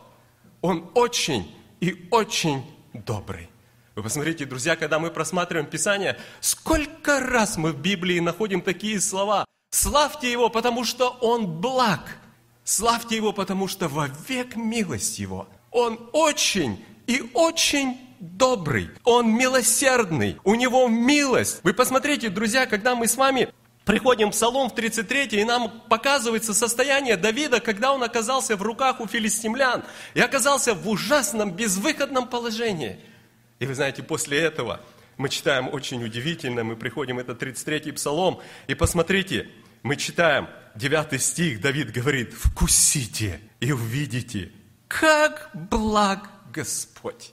Он 0.61 0.91
очень 0.95 1.55
и 1.81 2.09
очень 2.11 2.65
добрый. 2.93 3.49
Вы 3.95 4.03
посмотрите, 4.03 4.45
друзья, 4.45 4.75
когда 4.77 4.99
мы 4.99 5.11
просматриваем 5.11 5.67
Писание, 5.67 6.19
сколько 6.41 7.21
раз 7.21 7.57
мы 7.57 7.73
в 7.73 7.81
Библии 7.81 8.19
находим 8.19 8.61
такие 8.61 9.01
слова. 9.01 9.45
Славьте 9.75 10.31
Его, 10.31 10.51
потому 10.51 10.85
что 10.85 11.09
Он 11.21 11.49
благ. 11.49 12.19
Славьте 12.63 13.17
Его, 13.17 13.33
потому 13.33 13.67
что 13.67 13.89
во 13.89 14.09
век 14.29 14.55
милость 14.55 15.19
Его. 15.19 15.49
Он 15.73 15.99
очень 16.13 16.85
и 17.09 17.29
очень 17.35 17.99
добрый. 18.21 18.89
Он 19.03 19.35
милосердный. 19.35 20.39
У 20.45 20.55
Него 20.55 20.87
милость. 20.87 21.59
Вы 21.65 21.75
посмотрите, 21.75 22.29
друзья, 22.29 22.67
когда 22.67 22.95
мы 22.95 23.09
с 23.09 23.17
вами 23.17 23.49
приходим 23.85 24.29
в 24.29 24.35
Псалом 24.35 24.71
в 24.71 24.77
33, 24.77 25.41
и 25.41 25.45
нам 25.45 25.83
показывается 25.91 26.55
состояние 26.55 27.17
Давида, 27.17 27.59
когда 27.59 27.93
он 27.93 28.05
оказался 28.05 28.57
в 28.57 28.63
руках 28.63 29.01
у 29.01 29.09
филистимлян 29.09 29.83
и 30.15 30.21
оказался 30.21 30.75
в 30.75 30.89
ужасном, 30.89 31.51
безвыходном 31.51 32.29
положении. 32.29 33.01
И 33.59 33.67
вы 33.67 33.75
знаете, 33.75 34.05
после 34.05 34.39
этого 34.39 34.81
мы 35.17 35.29
читаем 35.29 35.69
очень 35.73 36.05
удивительно, 36.05 36.63
мы 36.63 36.77
приходим, 36.77 37.19
это 37.19 37.33
33-й 37.33 37.93
Псалом, 37.93 38.41
и 38.69 38.75
посмотрите, 38.75 39.49
мы 39.85 39.97
читаем 39.97 40.49
9 40.75 41.23
стих, 41.23 41.61
Давид 41.61 41.93
говорит, 41.93 42.33
«Вкусите 42.33 43.41
и 43.61 43.71
увидите, 43.71 44.51
как 44.89 45.51
благ 45.53 46.29
Господь». 46.53 47.33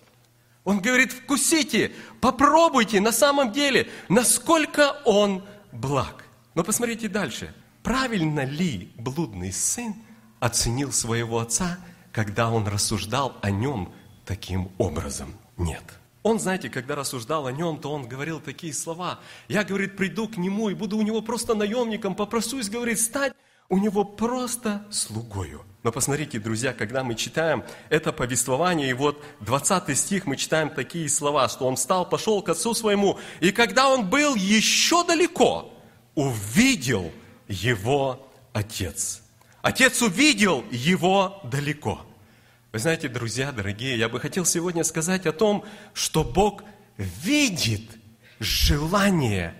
Он 0.64 0.80
говорит, 0.80 1.12
вкусите, 1.12 1.92
попробуйте 2.20 3.02
на 3.02 3.12
самом 3.12 3.52
деле, 3.52 3.90
насколько 4.10 4.92
Он 5.06 5.44
благ. 5.72 6.26
Но 6.54 6.64
посмотрите 6.64 7.08
дальше. 7.08 7.56
Правильно 7.82 8.46
ли 8.46 8.92
блудный 8.98 9.52
сын 9.52 9.96
оценил 10.40 10.92
своего 10.92 11.40
отца, 11.40 11.80
когда 12.12 12.52
он 12.52 12.68
рассуждал 12.68 13.38
о 13.42 13.50
нем 13.50 13.92
таким 14.26 14.72
образом? 14.78 15.34
Нет. 15.58 15.84
Он, 16.24 16.40
знаете, 16.40 16.70
когда 16.70 16.96
рассуждал 16.96 17.48
о 17.48 17.52
нем, 17.52 17.80
то 17.80 17.92
он 17.92 18.08
говорил 18.08 18.40
такие 18.40 18.74
слова. 18.74 19.20
Я, 19.48 19.64
говорит, 19.64 19.98
приду 19.98 20.28
к 20.28 20.38
нему 20.38 20.70
и 20.70 20.76
буду 20.76 20.98
у 20.98 21.02
него 21.02 21.22
просто 21.22 21.56
наемником, 21.56 22.16
попросусь, 22.16 22.70
говорит, 22.70 23.00
стать 23.00 23.34
у 23.70 23.78
него 23.78 24.04
просто 24.04 24.86
слугою. 24.92 25.64
Но 25.84 25.92
посмотрите, 25.92 26.40
друзья, 26.40 26.74
когда 26.74 27.04
мы 27.04 27.16
читаем 27.16 27.64
это 27.90 28.12
повествование, 28.12 28.90
и 28.90 28.94
вот 28.94 29.24
20 29.40 29.98
стих 29.98 30.26
мы 30.28 30.36
читаем 30.36 30.70
такие 30.70 31.10
слова, 31.10 31.50
что 31.50 31.66
он 31.66 31.76
встал, 31.76 32.08
пошел 32.08 32.44
к 32.44 32.50
отцу 32.50 32.76
своему, 32.76 33.18
и 33.40 33.52
когда 33.52 33.90
он 33.90 34.08
был 34.08 34.36
еще 34.36 35.04
далеко, 35.06 35.74
увидел 36.14 37.12
его 37.48 38.28
отец. 38.54 39.24
Отец 39.62 40.02
увидел 40.02 40.64
его 40.70 41.40
далеко. 41.46 42.02
Вы 42.72 42.80
знаете, 42.80 43.10
друзья, 43.10 43.52
дорогие, 43.52 43.98
я 43.98 44.08
бы 44.08 44.20
хотел 44.20 44.46
сегодня 44.46 44.86
сказать 44.86 45.26
о 45.26 45.34
том, 45.34 45.66
что 45.94 46.24
Бог 46.24 46.64
видит 46.98 47.82
желание 48.40 49.56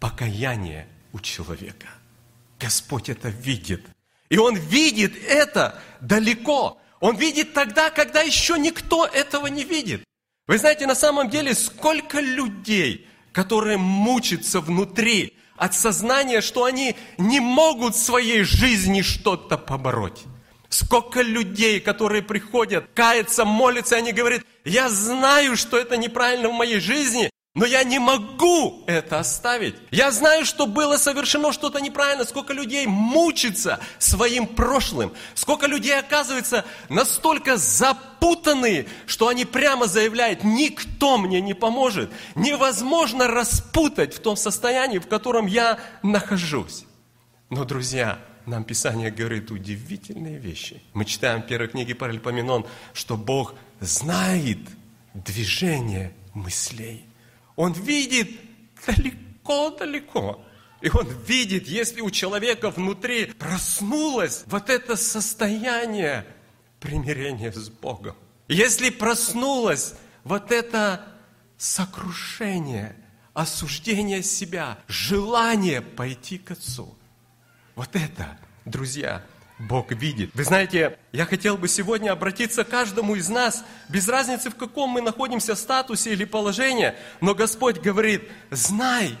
покаяния 0.00 0.88
у 1.12 1.20
человека. 1.20 1.88
Господь 2.58 3.10
это 3.10 3.28
видит. 3.28 3.84
И 4.30 4.38
Он 4.38 4.56
видит 4.56 5.12
это 5.28 5.78
далеко. 6.00 6.80
Он 7.00 7.16
видит 7.16 7.52
тогда, 7.52 7.90
когда 7.90 8.22
еще 8.22 8.58
никто 8.58 9.04
этого 9.04 9.48
не 9.48 9.64
видит. 9.64 10.02
Вы 10.46 10.56
знаете, 10.56 10.86
на 10.86 10.94
самом 10.94 11.28
деле, 11.28 11.54
сколько 11.54 12.18
людей, 12.18 13.06
которые 13.32 13.76
мучатся 13.76 14.60
внутри, 14.60 15.36
от 15.56 15.74
сознания, 15.74 16.40
что 16.40 16.64
они 16.64 16.96
не 17.18 17.40
могут 17.40 17.94
в 17.94 18.02
своей 18.02 18.42
жизни 18.42 19.02
что-то 19.02 19.56
побороть. 19.56 20.24
Сколько 20.74 21.22
людей, 21.22 21.78
которые 21.78 22.20
приходят, 22.20 22.86
каются, 22.94 23.44
молятся, 23.44 23.94
они 23.94 24.10
говорят, 24.10 24.42
я 24.64 24.88
знаю, 24.88 25.56
что 25.56 25.78
это 25.78 25.96
неправильно 25.96 26.48
в 26.48 26.52
моей 26.52 26.80
жизни, 26.80 27.30
но 27.54 27.64
я 27.64 27.84
не 27.84 28.00
могу 28.00 28.82
это 28.88 29.20
оставить. 29.20 29.76
Я 29.92 30.10
знаю, 30.10 30.44
что 30.44 30.66
было 30.66 30.96
совершено 30.96 31.52
что-то 31.52 31.78
неправильно. 31.78 32.24
Сколько 32.24 32.52
людей 32.52 32.88
мучится 32.88 33.78
своим 34.00 34.48
прошлым. 34.48 35.12
Сколько 35.36 35.68
людей 35.68 35.96
оказывается 35.96 36.64
настолько 36.88 37.56
запутанные, 37.56 38.88
что 39.06 39.28
они 39.28 39.44
прямо 39.44 39.86
заявляют, 39.86 40.42
никто 40.42 41.18
мне 41.18 41.40
не 41.40 41.54
поможет. 41.54 42.10
Невозможно 42.34 43.28
распутать 43.28 44.12
в 44.12 44.18
том 44.18 44.36
состоянии, 44.36 44.98
в 44.98 45.06
котором 45.06 45.46
я 45.46 45.78
нахожусь. 46.02 46.84
Но, 47.48 47.64
друзья, 47.64 48.18
нам 48.46 48.64
Писание 48.64 49.10
говорит 49.10 49.50
удивительные 49.50 50.38
вещи. 50.38 50.82
Мы 50.92 51.04
читаем 51.04 51.42
в 51.42 51.46
первой 51.46 51.68
книге 51.68 51.94
Паральпоменон, 51.94 52.66
что 52.92 53.16
Бог 53.16 53.54
знает 53.80 54.58
движение 55.14 56.12
мыслей. 56.34 57.04
Он 57.56 57.72
видит 57.72 58.30
далеко-далеко. 58.86 60.44
И 60.80 60.90
он 60.90 61.08
видит, 61.26 61.66
если 61.66 62.02
у 62.02 62.10
человека 62.10 62.70
внутри 62.70 63.26
проснулось 63.26 64.44
вот 64.46 64.68
это 64.68 64.96
состояние 64.96 66.26
примирения 66.78 67.50
с 67.52 67.70
Богом. 67.70 68.16
Если 68.48 68.90
проснулось 68.90 69.94
вот 70.24 70.52
это 70.52 71.06
сокрушение, 71.56 72.94
осуждение 73.32 74.22
себя, 74.22 74.78
желание 74.86 75.80
пойти 75.80 76.36
к 76.36 76.50
Отцу. 76.50 76.94
Вот 77.74 77.90
это, 77.94 78.38
друзья, 78.64 79.22
Бог 79.58 79.90
видит. 79.92 80.30
Вы 80.34 80.44
знаете, 80.44 80.98
я 81.12 81.26
хотел 81.26 81.56
бы 81.56 81.68
сегодня 81.68 82.10
обратиться 82.10 82.64
к 82.64 82.68
каждому 82.68 83.16
из 83.16 83.28
нас, 83.28 83.64
без 83.88 84.08
разницы 84.08 84.50
в 84.50 84.56
каком 84.56 84.90
мы 84.90 85.00
находимся 85.00 85.54
статусе 85.54 86.12
или 86.12 86.24
положении, 86.24 86.94
но 87.20 87.34
Господь 87.34 87.80
говорит, 87.80 88.22
знай, 88.50 89.16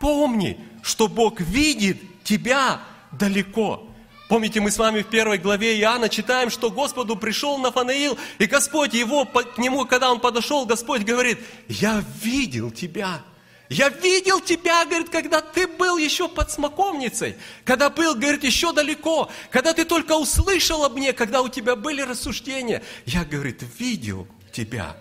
помни, 0.00 0.58
что 0.82 1.08
Бог 1.08 1.40
видит 1.40 2.22
тебя 2.24 2.80
далеко. 3.12 3.88
Помните, 4.28 4.60
мы 4.60 4.70
с 4.70 4.78
вами 4.78 5.00
в 5.00 5.06
первой 5.06 5.38
главе 5.38 5.78
Иоанна 5.80 6.10
читаем, 6.10 6.50
что 6.50 6.70
Господу 6.70 7.16
пришел 7.16 7.56
Нафанаил, 7.58 8.18
и 8.38 8.44
Господь 8.44 8.92
его, 8.92 9.24
к 9.24 9.56
нему, 9.56 9.86
когда 9.86 10.10
он 10.10 10.20
подошел, 10.20 10.66
Господь 10.66 11.02
говорит, 11.02 11.38
я 11.68 12.04
видел 12.22 12.70
тебя. 12.70 13.22
Я 13.68 13.90
видел 13.90 14.40
тебя, 14.40 14.84
говорит, 14.86 15.10
когда 15.10 15.40
ты 15.40 15.66
был 15.66 15.98
еще 15.98 16.28
под 16.28 16.50
смоковницей, 16.50 17.36
когда 17.64 17.90
был, 17.90 18.14
говорит, 18.14 18.44
еще 18.44 18.72
далеко, 18.72 19.30
когда 19.50 19.74
ты 19.74 19.84
только 19.84 20.12
услышал 20.12 20.84
об 20.84 20.94
мне, 20.94 21.12
когда 21.12 21.42
у 21.42 21.48
тебя 21.48 21.76
были 21.76 22.00
рассуждения. 22.00 22.82
Я, 23.04 23.24
говорит, 23.24 23.62
видел 23.78 24.26
тебя. 24.52 24.96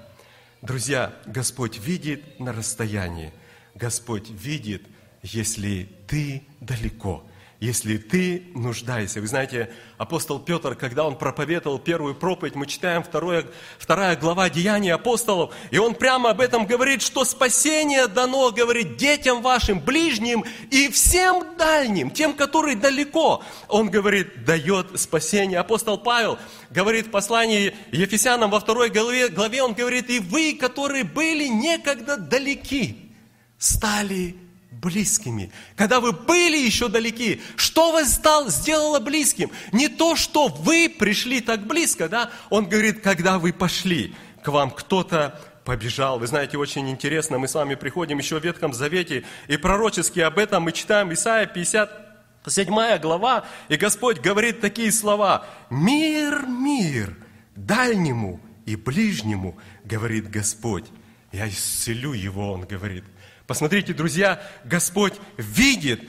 Друзья, 0.62 1.14
Господь 1.26 1.78
видит 1.78 2.40
на 2.40 2.52
расстоянии. 2.52 3.32
Господь 3.74 4.30
видит, 4.30 4.84
если 5.22 5.90
ты 6.08 6.44
далеко 6.60 7.27
если 7.60 7.98
ты 7.98 8.44
нуждаешься. 8.54 9.20
Вы 9.20 9.28
знаете, 9.28 9.72
апостол 9.98 10.40
Петр, 10.40 10.76
когда 10.76 11.06
он 11.06 11.18
проповедовал 11.18 11.80
первую 11.80 12.14
проповедь, 12.14 12.54
мы 12.54 12.68
читаем 12.68 13.02
второе, 13.02 13.46
вторая 13.80 14.16
глава 14.16 14.50
Деяний 14.50 14.94
апостолов, 14.94 15.54
и 15.72 15.80
он 15.80 15.96
прямо 15.96 16.30
об 16.32 16.42
этом 16.42 16.68
говорит, 16.68 17.02
что 17.02 17.26
спасение 17.26 18.08
дано, 18.08 18.52
говорит, 18.52 18.98
детям 18.98 19.42
вашим, 19.42 19.80
ближним 19.80 20.46
и 20.70 20.90
всем 20.90 21.58
дальним, 21.58 22.12
тем, 22.12 22.34
которые 22.36 22.76
далеко. 22.76 23.44
Он 23.68 23.90
говорит, 23.90 24.46
дает 24.46 25.00
спасение. 25.00 25.60
Апостол 25.60 25.98
Павел 25.98 26.38
говорит 26.70 27.08
в 27.08 27.12
послании 27.12 27.76
Ефесянам 27.92 28.52
во 28.52 28.60
второй 28.60 28.90
главе, 28.90 29.30
главе 29.30 29.64
он 29.64 29.74
говорит, 29.74 30.12
и 30.12 30.20
вы, 30.20 30.56
которые 30.60 31.04
были 31.04 31.48
некогда 31.48 32.18
далеки, 32.18 33.12
стали 33.58 34.36
близкими. 34.82 35.52
Когда 35.76 36.00
вы 36.00 36.12
были 36.12 36.58
еще 36.58 36.88
далеки, 36.88 37.42
что 37.56 37.92
вас 37.92 38.14
стал, 38.14 38.50
сделало 38.50 39.00
близким? 39.00 39.52
Не 39.72 39.88
то, 39.88 40.16
что 40.16 40.48
вы 40.48 40.90
пришли 40.90 41.42
так 41.42 41.66
близко, 41.66 42.10
да? 42.10 42.32
Он 42.50 42.68
говорит, 42.68 43.02
когда 43.02 43.40
вы 43.40 43.54
пошли, 43.54 44.14
к 44.44 44.50
вам 44.50 44.72
кто-то 44.72 45.40
побежал. 45.66 46.20
Вы 46.20 46.28
знаете, 46.28 46.58
очень 46.58 46.90
интересно, 46.90 47.38
мы 47.38 47.48
с 47.48 47.54
вами 47.54 47.76
приходим 47.76 48.18
еще 48.18 48.40
в 48.40 48.44
Ветхом 48.44 48.74
Завете, 48.74 49.26
и 49.48 49.58
пророчески 49.58 50.22
об 50.22 50.38
этом 50.38 50.64
мы 50.64 50.72
читаем 50.72 51.12
Исайя 51.12 51.46
57 51.46 53.00
глава, 53.00 53.46
и 53.68 53.76
Господь 53.76 54.20
говорит 54.20 54.62
такие 54.62 54.92
слова. 54.94 55.46
«Мир, 55.70 56.46
мир, 56.48 57.18
дальнему 57.56 58.40
и 58.66 58.78
ближнему, 58.78 59.58
говорит 59.84 60.30
Господь, 60.30 60.86
я 61.34 61.50
исцелю 61.50 62.14
его, 62.14 62.54
он 62.54 62.62
говорит, 62.62 63.04
Посмотрите, 63.48 63.94
друзья, 63.94 64.42
Господь 64.66 65.14
видит 65.38 66.08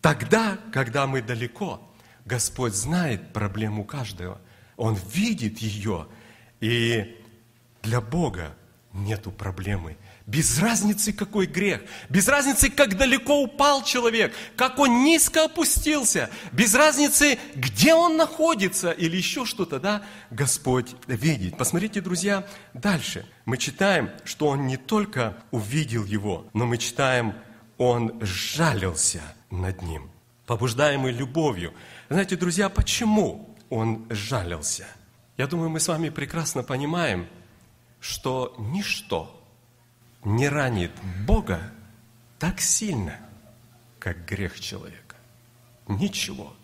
тогда, 0.00 0.58
когда 0.72 1.06
мы 1.06 1.20
далеко. 1.20 1.94
Господь 2.24 2.72
знает 2.72 3.34
проблему 3.34 3.84
каждого. 3.84 4.40
Он 4.76 4.98
видит 5.12 5.58
ее. 5.58 6.08
И 6.60 7.22
для 7.82 8.00
Бога 8.00 8.56
нету 8.94 9.30
проблемы. 9.30 9.98
Без 10.26 10.58
разницы, 10.58 11.12
какой 11.12 11.44
грех, 11.46 11.82
без 12.08 12.28
разницы, 12.28 12.70
как 12.70 12.96
далеко 12.96 13.42
упал 13.42 13.84
человек, 13.84 14.34
как 14.56 14.78
он 14.78 15.04
низко 15.04 15.44
опустился, 15.44 16.30
без 16.50 16.74
разницы, 16.74 17.38
где 17.54 17.92
он 17.92 18.16
находится 18.16 18.90
или 18.90 19.18
еще 19.18 19.44
что-то, 19.44 19.78
да, 19.78 20.02
Господь 20.30 20.94
видит. 21.06 21.58
Посмотрите, 21.58 22.00
друзья, 22.00 22.46
дальше. 22.72 23.26
Мы 23.44 23.58
читаем, 23.58 24.10
что 24.24 24.46
он 24.46 24.66
не 24.66 24.78
только 24.78 25.36
увидел 25.50 26.06
его, 26.06 26.46
но 26.54 26.64
мы 26.64 26.78
читаем, 26.78 27.34
он 27.76 28.18
жалился 28.22 29.20
над 29.50 29.82
ним, 29.82 30.10
побуждаемый 30.46 31.12
любовью. 31.12 31.74
Знаете, 32.08 32.36
друзья, 32.36 32.70
почему 32.70 33.54
он 33.68 34.06
жалился? 34.08 34.86
Я 35.36 35.48
думаю, 35.48 35.68
мы 35.68 35.80
с 35.80 35.88
вами 35.88 36.08
прекрасно 36.08 36.62
понимаем, 36.62 37.26
что 38.00 38.54
ничто 38.58 39.43
не 40.24 40.48
ранит 40.48 40.92
Бога 41.26 41.60
так 42.38 42.60
сильно, 42.60 43.18
как 43.98 44.24
грех 44.24 44.58
человека. 44.58 45.16
Ничего. 45.86 46.54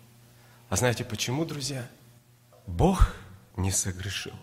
А 0.69 0.75
знаете 0.75 1.03
почему, 1.03 1.45
друзья? 1.45 1.87
Бог 2.67 3.15
не 3.55 3.71
согрешил, 3.71 4.35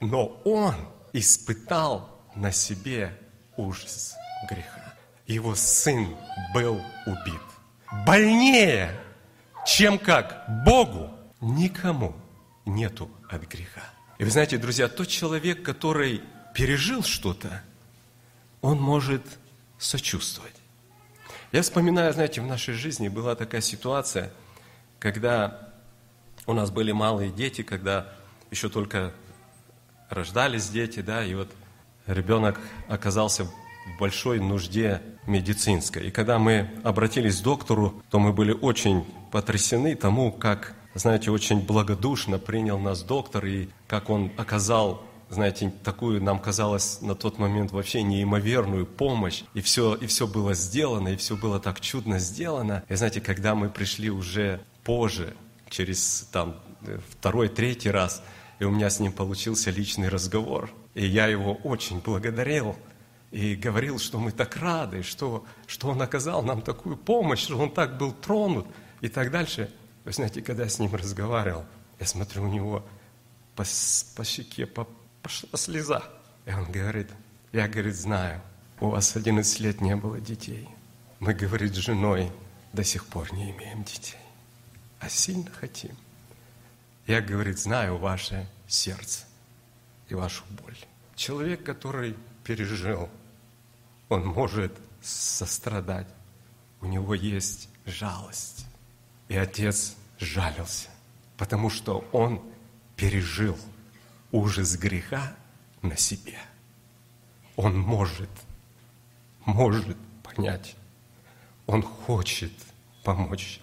но 0.00 0.40
Он 0.44 0.74
испытал 1.12 2.22
на 2.34 2.52
себе 2.52 3.16
ужас 3.56 4.14
греха. 4.48 4.94
Его 5.26 5.54
сын 5.54 6.16
был 6.54 6.80
убит. 7.06 7.40
Больнее, 8.06 8.90
чем 9.66 9.98
как 9.98 10.44
Богу, 10.64 11.10
никому 11.40 12.14
нету 12.64 13.10
от 13.28 13.42
греха. 13.46 13.82
И 14.18 14.24
вы 14.24 14.30
знаете, 14.30 14.58
друзья, 14.58 14.88
тот 14.88 15.08
человек, 15.08 15.62
который 15.62 16.22
пережил 16.54 17.02
что-то, 17.02 17.62
он 18.62 18.80
может 18.80 19.22
сочувствовать. 19.78 20.54
Я 21.52 21.62
вспоминаю, 21.62 22.12
знаете, 22.12 22.40
в 22.40 22.46
нашей 22.46 22.74
жизни 22.74 23.08
была 23.08 23.34
такая 23.34 23.60
ситуация, 23.60 24.32
когда 24.98 25.70
у 26.46 26.52
нас 26.52 26.70
были 26.70 26.92
малые 26.92 27.30
дети, 27.30 27.62
когда 27.62 28.12
еще 28.50 28.68
только 28.68 29.12
рождались 30.08 30.68
дети, 30.68 31.00
да, 31.00 31.24
и 31.24 31.34
вот 31.34 31.50
ребенок 32.06 32.60
оказался 32.88 33.44
в 33.44 33.98
большой 33.98 34.40
нужде 34.40 35.02
медицинской. 35.26 36.08
И 36.08 36.10
когда 36.10 36.38
мы 36.38 36.70
обратились 36.82 37.40
к 37.40 37.44
доктору, 37.44 38.02
то 38.10 38.18
мы 38.18 38.32
были 38.32 38.52
очень 38.52 39.04
потрясены 39.30 39.94
тому, 39.94 40.32
как, 40.32 40.74
знаете, 40.94 41.30
очень 41.30 41.60
благодушно 41.60 42.38
принял 42.38 42.78
нас 42.78 43.02
доктор 43.02 43.44
и 43.46 43.68
как 43.86 44.10
он 44.10 44.32
оказал 44.36 45.02
знаете, 45.28 45.72
такую, 45.82 46.22
нам 46.22 46.38
казалось 46.38 47.00
на 47.00 47.14
тот 47.14 47.38
момент 47.38 47.72
вообще 47.72 48.02
неимоверную 48.02 48.86
помощь, 48.86 49.42
и 49.54 49.60
все, 49.60 49.94
и 49.94 50.06
все 50.06 50.26
было 50.26 50.54
сделано, 50.54 51.08
и 51.08 51.16
все 51.16 51.36
было 51.36 51.58
так 51.58 51.80
чудно 51.80 52.18
сделано. 52.18 52.84
И 52.88 52.94
знаете, 52.94 53.20
когда 53.20 53.54
мы 53.54 53.68
пришли 53.68 54.10
уже 54.10 54.60
позже, 54.84 55.34
через 55.68 56.28
там 56.30 56.60
второй, 57.10 57.48
третий 57.48 57.90
раз, 57.90 58.22
и 58.58 58.64
у 58.64 58.70
меня 58.70 58.88
с 58.88 59.00
ним 59.00 59.12
получился 59.12 59.70
личный 59.70 60.08
разговор, 60.08 60.70
и 60.94 61.04
я 61.04 61.26
его 61.26 61.54
очень 61.54 62.00
благодарил, 62.00 62.76
и 63.32 63.56
говорил, 63.56 63.98
что 63.98 64.18
мы 64.18 64.30
так 64.30 64.56
рады, 64.56 65.02
что, 65.02 65.44
что 65.66 65.88
он 65.88 66.00
оказал 66.00 66.42
нам 66.42 66.62
такую 66.62 66.96
помощь, 66.96 67.40
что 67.40 67.58
он 67.58 67.70
так 67.70 67.98
был 67.98 68.12
тронут, 68.12 68.66
и 69.00 69.08
так 69.08 69.30
дальше. 69.30 69.70
Вы 70.04 70.12
знаете, 70.12 70.40
когда 70.40 70.62
я 70.62 70.68
с 70.68 70.78
ним 70.78 70.94
разговаривал, 70.94 71.64
я 71.98 72.06
смотрю, 72.06 72.44
у 72.44 72.48
него 72.48 72.84
по, 73.56 73.64
по 74.14 74.24
щеке, 74.24 74.66
по 74.66 74.86
пошла 75.26 75.58
слеза. 75.58 76.04
И 76.44 76.52
он 76.52 76.70
говорит, 76.70 77.08
я, 77.52 77.66
говорит, 77.66 77.96
знаю, 77.96 78.40
у 78.78 78.90
вас 78.90 79.16
11 79.16 79.58
лет 79.58 79.80
не 79.80 79.96
было 79.96 80.20
детей. 80.20 80.68
Мы, 81.18 81.34
говорит, 81.34 81.74
с 81.74 81.78
женой 81.78 82.30
до 82.72 82.84
сих 82.84 83.04
пор 83.06 83.32
не 83.34 83.50
имеем 83.50 83.82
детей, 83.82 84.20
а 85.00 85.08
сильно 85.08 85.50
хотим. 85.50 85.96
Я, 87.08 87.20
говорит, 87.20 87.58
знаю 87.58 87.96
ваше 87.96 88.48
сердце 88.68 89.24
и 90.08 90.14
вашу 90.14 90.44
боль. 90.62 90.78
Человек, 91.16 91.64
который 91.64 92.14
пережил, 92.44 93.08
он 94.08 94.24
может 94.26 94.72
сострадать. 95.02 96.06
У 96.80 96.86
него 96.86 97.14
есть 97.14 97.68
жалость. 97.84 98.64
И 99.26 99.36
отец 99.36 99.96
жалился, 100.20 100.88
потому 101.36 101.68
что 101.68 102.04
он 102.12 102.40
пережил– 102.94 103.58
ужас 104.32 104.76
греха 104.76 105.34
на 105.82 105.96
себе. 105.96 106.38
Он 107.56 107.78
может, 107.78 108.30
может 109.44 109.96
понять. 110.22 110.76
Он 111.66 111.82
хочет 111.82 112.52
помочь. 113.02 113.60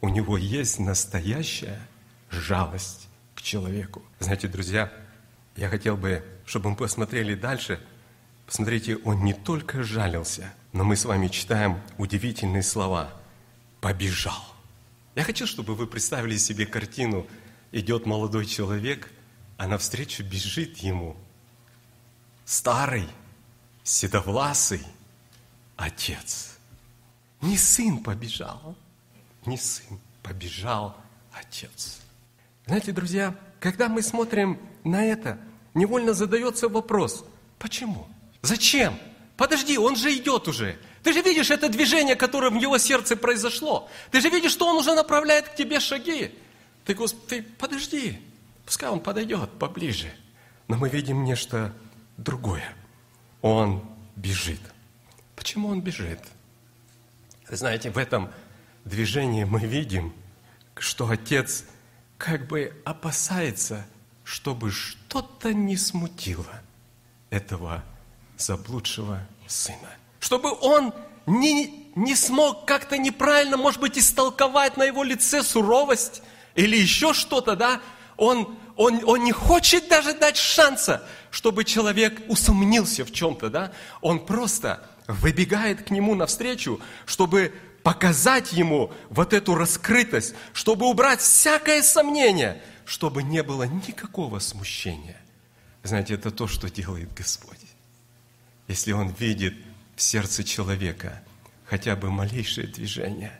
У 0.00 0.08
него 0.08 0.36
есть 0.36 0.78
настоящая 0.78 1.80
жалость 2.30 3.08
к 3.34 3.42
человеку. 3.42 4.02
Знаете, 4.18 4.48
друзья, 4.48 4.92
я 5.56 5.68
хотел 5.68 5.96
бы, 5.96 6.24
чтобы 6.46 6.70
мы 6.70 6.76
посмотрели 6.76 7.34
дальше. 7.34 7.80
Посмотрите, 8.46 8.96
он 8.96 9.24
не 9.24 9.34
только 9.34 9.82
жалился, 9.82 10.52
но 10.72 10.84
мы 10.84 10.96
с 10.96 11.04
вами 11.04 11.28
читаем 11.28 11.80
удивительные 11.98 12.62
слова. 12.62 13.12
Побежал. 13.80 14.44
Я 15.14 15.24
хочу, 15.24 15.46
чтобы 15.46 15.74
вы 15.74 15.86
представили 15.86 16.36
себе 16.36 16.66
картину. 16.66 17.26
Идет 17.70 18.06
молодой 18.06 18.46
человек– 18.46 19.10
а 19.58 19.66
навстречу 19.66 20.22
бежит 20.22 20.78
ему 20.78 21.16
старый, 22.46 23.06
седовласый 23.82 24.80
отец. 25.76 26.56
Не 27.42 27.58
сын 27.58 27.98
побежал, 27.98 28.76
не 29.44 29.58
сын, 29.58 30.00
побежал 30.22 30.96
отец. 31.32 31.98
Знаете, 32.66 32.92
друзья, 32.92 33.34
когда 33.58 33.88
мы 33.88 34.02
смотрим 34.02 34.60
на 34.84 35.04
это, 35.04 35.38
невольно 35.74 36.14
задается 36.14 36.68
вопрос, 36.68 37.24
почему? 37.58 38.06
Зачем? 38.42 38.96
Подожди, 39.36 39.76
он 39.76 39.96
же 39.96 40.16
идет 40.16 40.46
уже. 40.46 40.78
Ты 41.02 41.12
же 41.12 41.20
видишь 41.20 41.50
это 41.50 41.68
движение, 41.68 42.14
которое 42.14 42.50
в 42.50 42.60
его 42.60 42.78
сердце 42.78 43.16
произошло. 43.16 43.88
Ты 44.12 44.20
же 44.20 44.30
видишь, 44.30 44.52
что 44.52 44.68
он 44.68 44.76
уже 44.76 44.94
направляет 44.94 45.48
к 45.48 45.56
тебе 45.56 45.80
шаги. 45.80 46.32
Ты, 46.84 46.94
Господи, 46.94 47.40
подожди, 47.58 48.20
пускай 48.68 48.90
он 48.90 49.00
подойдет 49.00 49.50
поближе. 49.58 50.12
Но 50.68 50.76
мы 50.76 50.90
видим 50.90 51.24
нечто 51.24 51.72
другое. 52.18 52.70
Он 53.40 53.82
бежит. 54.14 54.60
Почему 55.36 55.68
он 55.68 55.80
бежит? 55.80 56.20
Знаете, 57.48 57.90
в 57.90 57.96
этом 57.96 58.30
движении 58.84 59.44
мы 59.44 59.60
видим, 59.60 60.12
что 60.76 61.08
Отец 61.08 61.64
как 62.18 62.46
бы 62.46 62.78
опасается, 62.84 63.86
чтобы 64.22 64.70
что-то 64.70 65.54
не 65.54 65.78
смутило 65.78 66.60
этого 67.30 67.82
заблудшего 68.36 69.26
сына. 69.46 69.96
Чтобы 70.20 70.52
он 70.60 70.92
не, 71.24 71.90
не 71.94 72.14
смог 72.14 72.66
как-то 72.66 72.98
неправильно, 72.98 73.56
может 73.56 73.80
быть, 73.80 73.96
истолковать 73.96 74.76
на 74.76 74.82
его 74.82 75.04
лице 75.04 75.42
суровость 75.42 76.20
или 76.54 76.76
еще 76.76 77.14
что-то, 77.14 77.56
да? 77.56 77.80
Он, 78.18 78.58
он, 78.76 79.00
он 79.04 79.24
не 79.24 79.32
хочет 79.32 79.88
даже 79.88 80.12
дать 80.12 80.36
шанса, 80.36 81.02
чтобы 81.30 81.64
человек 81.64 82.20
усомнился 82.28 83.04
в 83.04 83.12
чем-то, 83.12 83.48
да? 83.48 83.72
Он 84.02 84.18
просто 84.18 84.84
выбегает 85.06 85.84
к 85.84 85.90
нему 85.90 86.14
навстречу, 86.16 86.80
чтобы 87.06 87.54
показать 87.84 88.52
ему 88.52 88.92
вот 89.08 89.32
эту 89.32 89.54
раскрытость, 89.54 90.34
чтобы 90.52 90.86
убрать 90.86 91.20
всякое 91.20 91.80
сомнение, 91.80 92.60
чтобы 92.84 93.22
не 93.22 93.42
было 93.44 93.62
никакого 93.62 94.40
смущения. 94.40 95.16
Знаете, 95.84 96.14
это 96.14 96.32
то, 96.32 96.48
что 96.48 96.68
делает 96.68 97.14
Господь. 97.14 97.56
Если 98.66 98.90
Он 98.90 99.10
видит 99.10 99.54
в 99.94 100.02
сердце 100.02 100.42
человека 100.42 101.22
хотя 101.64 101.94
бы 101.94 102.10
малейшее 102.10 102.66
движение, 102.66 103.32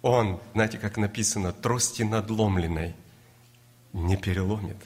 Он, 0.00 0.40
знаете, 0.54 0.78
как 0.78 0.96
написано, 0.96 1.52
трости 1.52 2.02
надломленной 2.04 2.94
не 3.96 4.16
переломит, 4.16 4.76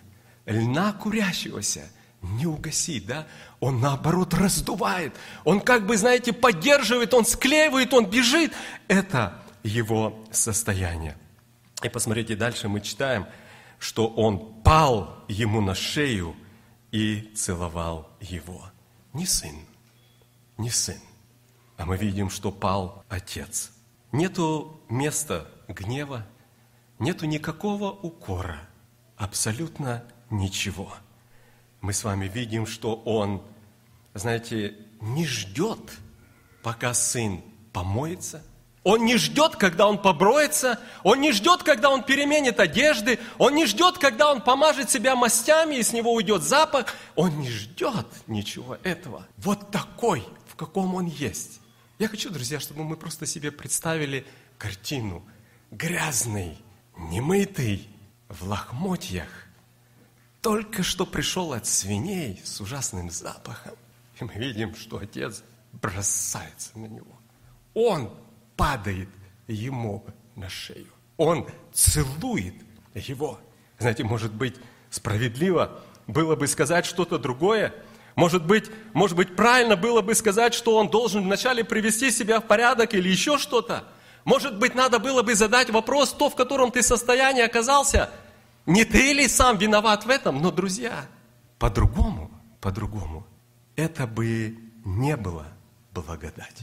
льна 0.47 0.93
курящегося 0.93 1.91
не 2.23 2.47
угасит, 2.47 3.07
да? 3.07 3.27
Он 3.61 3.81
наоборот 3.81 4.35
раздувает, 4.35 5.15
он 5.45 5.61
как 5.61 5.87
бы, 5.87 5.97
знаете, 5.97 6.33
поддерживает, 6.33 7.15
он 7.15 7.25
склеивает, 7.25 7.93
он 7.93 8.07
бежит. 8.07 8.53
Это 8.89 9.43
его 9.63 10.25
состояние. 10.31 11.17
И 11.83 11.89
посмотрите, 11.89 12.37
дальше 12.37 12.69
мы 12.69 12.81
читаем, 12.81 13.27
что 13.79 14.07
он 14.07 14.63
пал 14.63 15.25
ему 15.29 15.61
на 15.61 15.75
шею 15.75 16.37
и 16.93 17.33
целовал 17.35 18.11
его. 18.21 18.71
Не 19.13 19.27
сын, 19.27 19.57
не 20.59 20.71
сын, 20.71 21.01
а 21.79 21.87
мы 21.87 21.97
видим, 21.97 22.31
что 22.31 22.53
пал 22.53 23.03
отец. 23.09 23.73
Нету 24.13 24.81
места 24.89 25.49
гнева, 25.69 26.27
нету 26.99 27.27
никакого 27.27 27.91
укора, 27.91 28.61
абсолютно 29.21 30.03
ничего. 30.31 30.93
Мы 31.83 31.93
с 31.93 32.05
вами 32.05 32.27
видим, 32.27 32.67
что 32.67 32.95
он, 33.05 33.43
знаете, 34.15 34.77
не 35.01 35.27
ждет, 35.27 35.79
пока 36.63 36.95
сын 36.95 37.43
помоется, 37.73 38.43
он 38.83 39.05
не 39.05 39.19
ждет, 39.19 39.57
когда 39.57 39.87
он 39.87 40.01
поброется, 40.01 40.81
он 41.03 41.21
не 41.21 41.33
ждет, 41.33 41.63
когда 41.63 41.91
он 41.91 42.03
переменит 42.03 42.61
одежды, 42.61 43.19
он 43.37 43.55
не 43.55 43.67
ждет, 43.67 43.99
когда 43.99 44.33
он 44.33 44.41
помажет 44.41 44.89
себя 44.89 45.15
мастями 45.15 45.77
и 45.77 45.83
с 45.83 45.93
него 45.93 46.15
уйдет 46.15 46.43
запах. 46.43 46.87
Он 47.15 47.41
не 47.41 47.51
ждет 47.51 48.07
ничего 48.27 48.79
этого. 48.83 49.27
Вот 49.37 49.71
такой, 49.71 50.25
в 50.47 50.57
каком 50.57 50.95
он 50.95 51.05
есть. 51.05 51.61
Я 51.99 52.09
хочу, 52.09 52.31
друзья, 52.31 52.59
чтобы 52.59 52.85
мы 52.85 52.97
просто 52.97 53.27
себе 53.27 53.53
представили 53.53 54.27
картину. 54.57 55.23
Грязный, 55.71 56.57
немытый, 56.97 57.87
в 58.31 58.47
лохмотьях, 58.47 59.29
только 60.41 60.83
что 60.83 61.05
пришел 61.05 61.53
от 61.53 61.67
свиней 61.67 62.41
с 62.43 62.61
ужасным 62.61 63.11
запахом. 63.11 63.75
И 64.19 64.25
мы 64.25 64.33
видим, 64.35 64.75
что 64.75 64.99
отец 64.99 65.43
бросается 65.73 66.79
на 66.79 66.87
него. 66.87 67.19
Он 67.75 68.11
падает 68.57 69.09
ему 69.47 70.05
на 70.37 70.49
шею. 70.49 70.87
Он 71.17 71.47
целует 71.73 72.55
его. 72.95 73.39
Знаете, 73.79 74.05
может 74.05 74.33
быть, 74.33 74.57
справедливо 74.91 75.83
было 76.07 76.37
бы 76.37 76.47
сказать 76.47 76.87
что-то 76.87 77.19
другое. 77.19 77.75
Может 78.15 78.45
быть, 78.45 78.71
может 78.93 79.17
быть, 79.17 79.37
правильно 79.37 79.77
было 79.77 80.03
бы 80.03 80.15
сказать, 80.15 80.55
что 80.55 80.77
он 80.77 80.89
должен 80.89 81.25
вначале 81.25 81.65
привести 81.65 82.11
себя 82.11 82.41
в 82.41 82.47
порядок 82.47 82.95
или 82.95 83.09
еще 83.09 83.39
что-то. 83.39 83.85
Может 84.25 84.59
быть, 84.59 84.75
надо 84.75 84.99
было 84.99 85.23
бы 85.23 85.35
задать 85.35 85.71
вопрос, 85.71 86.13
то, 86.13 86.29
в 86.29 86.37
котором 86.37 86.71
ты 86.71 86.83
состоянии 86.83 87.43
оказался, 87.43 88.11
не 88.71 88.85
ты 88.85 89.13
ли 89.13 89.29
сам 89.29 89.59
виноват 89.59 90.05
в 90.05 90.11
этом? 90.11 90.41
Но, 90.41 90.51
друзья, 90.51 91.07
по-другому, 91.59 92.31
по-другому, 92.61 93.27
это 93.77 94.07
бы 94.07 94.59
не 94.85 95.17
было 95.17 95.47
благодать 95.93 96.63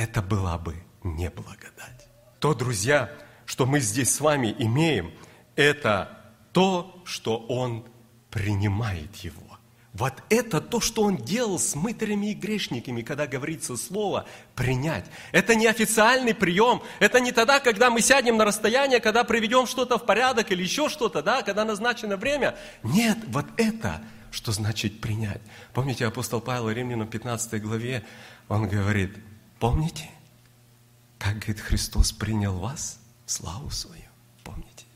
это 0.00 0.22
была 0.22 0.56
бы 0.56 0.82
не 1.02 1.28
благодать. 1.28 2.08
То, 2.38 2.54
друзья, 2.54 3.10
что 3.44 3.66
мы 3.66 3.80
здесь 3.80 4.14
с 4.14 4.20
вами 4.20 4.54
имеем, 4.58 5.12
это 5.56 6.32
то, 6.52 7.02
что 7.04 7.36
Он 7.36 7.84
принимает 8.30 9.14
его. 9.16 9.49
Вот 9.92 10.14
это 10.28 10.60
то, 10.60 10.80
что 10.80 11.02
он 11.02 11.16
делал 11.16 11.58
с 11.58 11.74
мытарями 11.74 12.30
и 12.30 12.34
грешниками, 12.34 13.02
когда 13.02 13.26
говорится 13.26 13.76
слово 13.76 14.24
«принять». 14.54 15.04
Это 15.32 15.56
не 15.56 15.66
официальный 15.66 16.34
прием, 16.34 16.80
это 17.00 17.18
не 17.18 17.32
тогда, 17.32 17.58
когда 17.58 17.90
мы 17.90 18.00
сядем 18.00 18.36
на 18.36 18.44
расстояние, 18.44 19.00
когда 19.00 19.24
приведем 19.24 19.66
что-то 19.66 19.98
в 19.98 20.06
порядок 20.06 20.52
или 20.52 20.62
еще 20.62 20.88
что-то, 20.88 21.22
да, 21.22 21.42
когда 21.42 21.64
назначено 21.64 22.16
время. 22.16 22.56
Нет, 22.84 23.18
вот 23.26 23.46
это, 23.56 24.00
что 24.30 24.52
значит 24.52 25.00
принять. 25.00 25.40
Помните, 25.72 26.06
апостол 26.06 26.40
Павел 26.40 26.70
Римлянам 26.70 27.08
15 27.08 27.60
главе, 27.60 28.04
он 28.48 28.68
говорит– 28.68 29.16
Помните, 29.60 30.10
как, 31.18 31.36
говорит, 31.36 31.60
Христос 31.60 32.12
принял 32.12 32.58
вас 32.58 32.98
славу 33.26 33.70
свою? 33.70 34.08
Помните? 34.42 34.86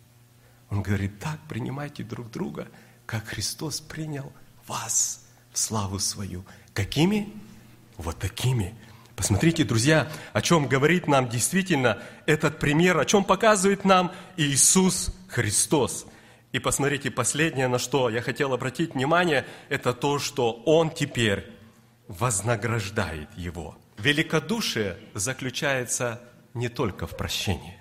Он 0.70 0.82
говорит, 0.82 1.20
так 1.20 1.38
принимайте 1.48 2.02
друг 2.02 2.30
друга, 2.30 2.68
как 3.04 3.26
Христос 3.26 3.80
принял 3.80 4.24
вас 4.24 4.32
в 4.66 5.58
славу 5.58 5.98
свою. 5.98 6.44
Какими? 6.72 7.32
Вот 7.96 8.18
такими. 8.18 8.74
Посмотрите, 9.16 9.64
друзья, 9.64 10.08
о 10.32 10.42
чем 10.42 10.66
говорит 10.66 11.06
нам 11.06 11.28
действительно 11.28 12.02
этот 12.26 12.58
пример, 12.58 12.98
о 12.98 13.04
чем 13.04 13.24
показывает 13.24 13.84
нам 13.84 14.12
Иисус 14.36 15.14
Христос. 15.28 16.06
И 16.52 16.58
посмотрите, 16.58 17.10
последнее, 17.10 17.68
на 17.68 17.78
что 17.78 18.10
я 18.10 18.22
хотел 18.22 18.52
обратить 18.52 18.94
внимание, 18.94 19.46
это 19.68 19.92
то, 19.92 20.18
что 20.18 20.52
Он 20.66 20.90
теперь 20.90 21.46
вознаграждает 22.08 23.28
его. 23.36 23.76
Великодушие 23.98 24.98
заключается 25.14 26.20
не 26.52 26.68
только 26.68 27.06
в 27.06 27.16
прощении. 27.16 27.78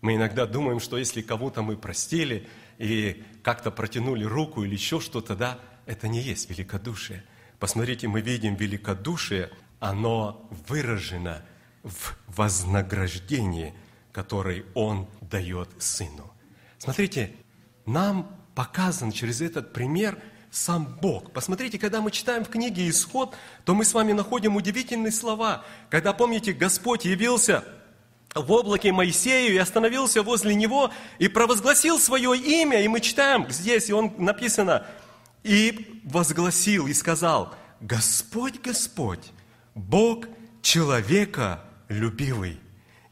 Мы 0.00 0.16
иногда 0.16 0.46
думаем, 0.46 0.80
что 0.80 0.98
если 0.98 1.22
кому-то 1.22 1.62
мы 1.62 1.76
простили 1.76 2.46
и 2.78 3.22
как-то 3.42 3.70
протянули 3.70 4.24
руку 4.24 4.64
или 4.64 4.74
еще 4.74 5.00
что-то, 5.00 5.34
да, 5.34 5.58
это 5.86 6.08
не 6.08 6.20
есть 6.20 6.50
великодушие. 6.50 7.24
Посмотрите, 7.58 8.08
мы 8.08 8.20
видим 8.20 8.56
великодушие, 8.56 9.50
оно 9.80 10.48
выражено 10.68 11.42
в 11.82 12.16
вознаграждении, 12.26 13.74
которое 14.12 14.64
Он 14.74 15.08
дает 15.20 15.70
Сыну. 15.78 16.32
Смотрите, 16.78 17.32
нам 17.86 18.36
показан 18.54 19.12
через 19.12 19.40
этот 19.40 19.72
пример– 19.72 20.18
сам 20.54 20.84
Бог. 21.02 21.32
Посмотрите, 21.32 21.78
когда 21.78 22.00
мы 22.00 22.12
читаем 22.12 22.44
в 22.44 22.48
книге 22.48 22.88
«Исход», 22.88 23.34
то 23.64 23.74
мы 23.74 23.84
с 23.84 23.92
вами 23.92 24.12
находим 24.12 24.54
удивительные 24.54 25.10
слова. 25.10 25.64
Когда, 25.90 26.12
помните, 26.12 26.52
Господь 26.52 27.04
явился 27.04 27.64
в 28.34 28.50
облаке 28.52 28.92
Моисею 28.92 29.54
и 29.54 29.58
остановился 29.58 30.22
возле 30.22 30.54
него 30.54 30.92
и 31.18 31.26
провозгласил 31.26 31.98
свое 31.98 32.36
имя, 32.38 32.82
и 32.82 32.88
мы 32.88 33.00
читаем 33.00 33.50
здесь, 33.50 33.88
и 33.88 33.92
он 33.92 34.14
написано, 34.16 34.86
и 35.44 36.00
возгласил, 36.04 36.88
и 36.88 36.94
сказал, 36.94 37.54
Господь, 37.80 38.60
Господь, 38.60 39.32
Бог 39.74 40.26
человека 40.62 41.62
любивый 41.88 42.58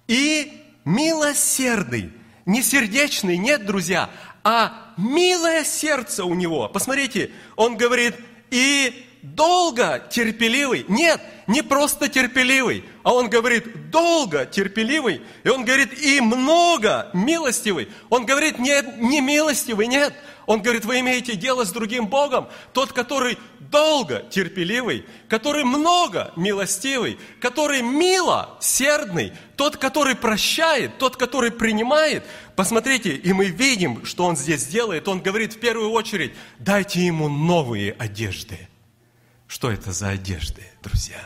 и 0.08 0.60
милосердный, 0.84 2.12
не 2.46 2.62
сердечный, 2.62 3.36
нет, 3.36 3.66
друзья, 3.66 4.10
а 4.42 4.92
милое 4.96 5.62
сердце 5.62 6.24
у 6.24 6.34
него. 6.34 6.68
Посмотрите, 6.68 7.30
он 7.54 7.76
говорит, 7.76 8.16
и 8.50 9.06
долго 9.22 10.04
терпеливый. 10.10 10.84
Нет, 10.88 11.20
не 11.46 11.62
просто 11.62 12.08
терпеливый, 12.08 12.84
а 13.02 13.14
он 13.14 13.30
говорит 13.30 13.90
долго 13.90 14.44
терпеливый. 14.44 15.22
И 15.44 15.48
он 15.48 15.64
говорит 15.64 15.98
и 15.98 16.20
много 16.20 17.10
милостивый. 17.14 17.88
Он 18.10 18.26
говорит 18.26 18.58
не, 18.58 18.82
не 18.98 19.20
милостивый, 19.20 19.86
нет. 19.86 20.12
Он 20.46 20.60
говорит, 20.60 20.84
вы 20.84 21.00
имеете 21.00 21.36
дело 21.36 21.64
с 21.64 21.70
другим 21.70 22.08
Богом, 22.08 22.48
тот, 22.72 22.92
который 22.92 23.38
долго 23.60 24.24
терпеливый, 24.28 25.06
который 25.28 25.62
много 25.62 26.32
милостивый, 26.34 27.16
который 27.40 27.80
мило 27.80 28.58
сердный, 28.60 29.32
тот, 29.56 29.76
который 29.76 30.16
прощает, 30.16 30.98
тот, 30.98 31.16
который 31.16 31.52
принимает. 31.52 32.24
Посмотрите, 32.56 33.14
и 33.14 33.32
мы 33.32 33.46
видим, 33.46 34.04
что 34.04 34.24
он 34.24 34.36
здесь 34.36 34.66
делает. 34.66 35.06
Он 35.06 35.20
говорит 35.20 35.54
в 35.54 35.60
первую 35.60 35.90
очередь, 35.90 36.32
дайте 36.58 37.06
ему 37.06 37.28
новые 37.28 37.92
одежды. 37.92 38.68
Что 39.52 39.70
это 39.70 39.92
за 39.92 40.08
одежды, 40.08 40.62
друзья? 40.82 41.20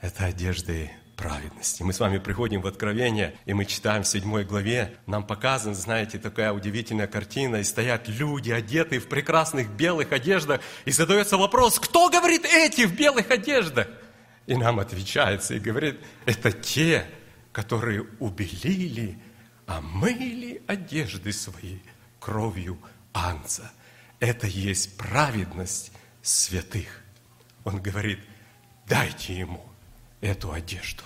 Это 0.00 0.24
одежды 0.24 0.90
праведности. 1.14 1.82
Мы 1.82 1.92
с 1.92 2.00
вами 2.00 2.16
приходим 2.16 2.62
в 2.62 2.66
Откровение, 2.66 3.36
и 3.44 3.52
мы 3.52 3.66
читаем 3.66 4.02
в 4.02 4.08
седьмой 4.08 4.46
главе, 4.46 4.96
нам 5.04 5.26
показана, 5.26 5.74
знаете, 5.74 6.18
такая 6.18 6.54
удивительная 6.54 7.06
картина, 7.06 7.56
и 7.56 7.64
стоят 7.64 8.08
люди, 8.08 8.50
одетые 8.50 8.98
в 8.98 9.08
прекрасных 9.10 9.68
белых 9.68 10.12
одеждах, 10.12 10.62
и 10.86 10.90
задается 10.90 11.36
вопрос, 11.36 11.78
кто 11.78 12.08
говорит 12.08 12.46
эти 12.46 12.86
в 12.86 12.96
белых 12.96 13.30
одеждах? 13.30 13.88
И 14.46 14.56
нам 14.56 14.80
отвечается 14.80 15.52
и 15.52 15.60
говорит, 15.60 16.00
это 16.24 16.52
те, 16.52 17.06
которые 17.52 18.06
убелили, 18.20 19.18
омыли 19.66 20.62
одежды 20.66 21.30
свои 21.30 21.80
кровью 22.20 22.80
анца. 23.12 23.70
Это 24.18 24.46
есть 24.46 24.96
праведность 24.96 25.92
святых. 26.22 27.02
Он 27.66 27.82
говорит, 27.82 28.20
дайте 28.86 29.36
ему– 29.36 29.60
эту 30.20 30.52
одежду. 30.52 31.02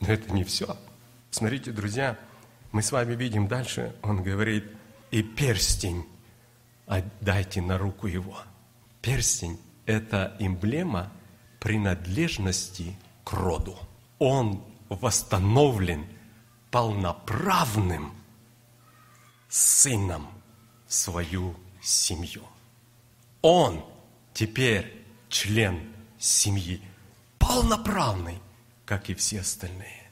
Но 0.00 0.08
это 0.08 0.32
не 0.32 0.44
все. 0.44 0.78
Смотрите, 1.30 1.72
друзья, 1.72 2.18
мы 2.72 2.80
с 2.80 2.90
вами 2.90 3.14
видим 3.14 3.46
дальше, 3.46 3.94
он 4.00 4.22
говорит, 4.22 4.64
и 5.10 5.22
перстень 5.22 6.06
отдайте 6.86 7.60
на 7.60 7.76
руку 7.76 8.06
его. 8.06 8.38
Перстень– 9.02 9.60
это 9.84 10.34
эмблема 10.38 11.12
принадлежности 11.58 12.96
к 13.22 13.34
роду. 13.34 13.78
Он 14.18 14.64
восстановлен 14.88 16.06
полноправным 16.70 18.14
сыном 19.50 20.28
в 20.86 20.94
свою 20.94 21.54
семью. 21.82 22.42
Он 23.42 23.84
теперь 24.32 24.99
член 25.30 25.80
семьи 26.18 26.82
полноправный, 27.38 28.38
как 28.84 29.08
и 29.08 29.14
все 29.14 29.40
остальные. 29.40 30.10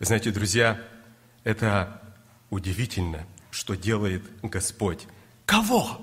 Знаете, 0.00 0.30
друзья, 0.32 0.80
это 1.44 2.02
удивительно, 2.50 3.24
что 3.50 3.74
делает 3.74 4.22
Господь. 4.42 5.06
Кого? 5.46 6.02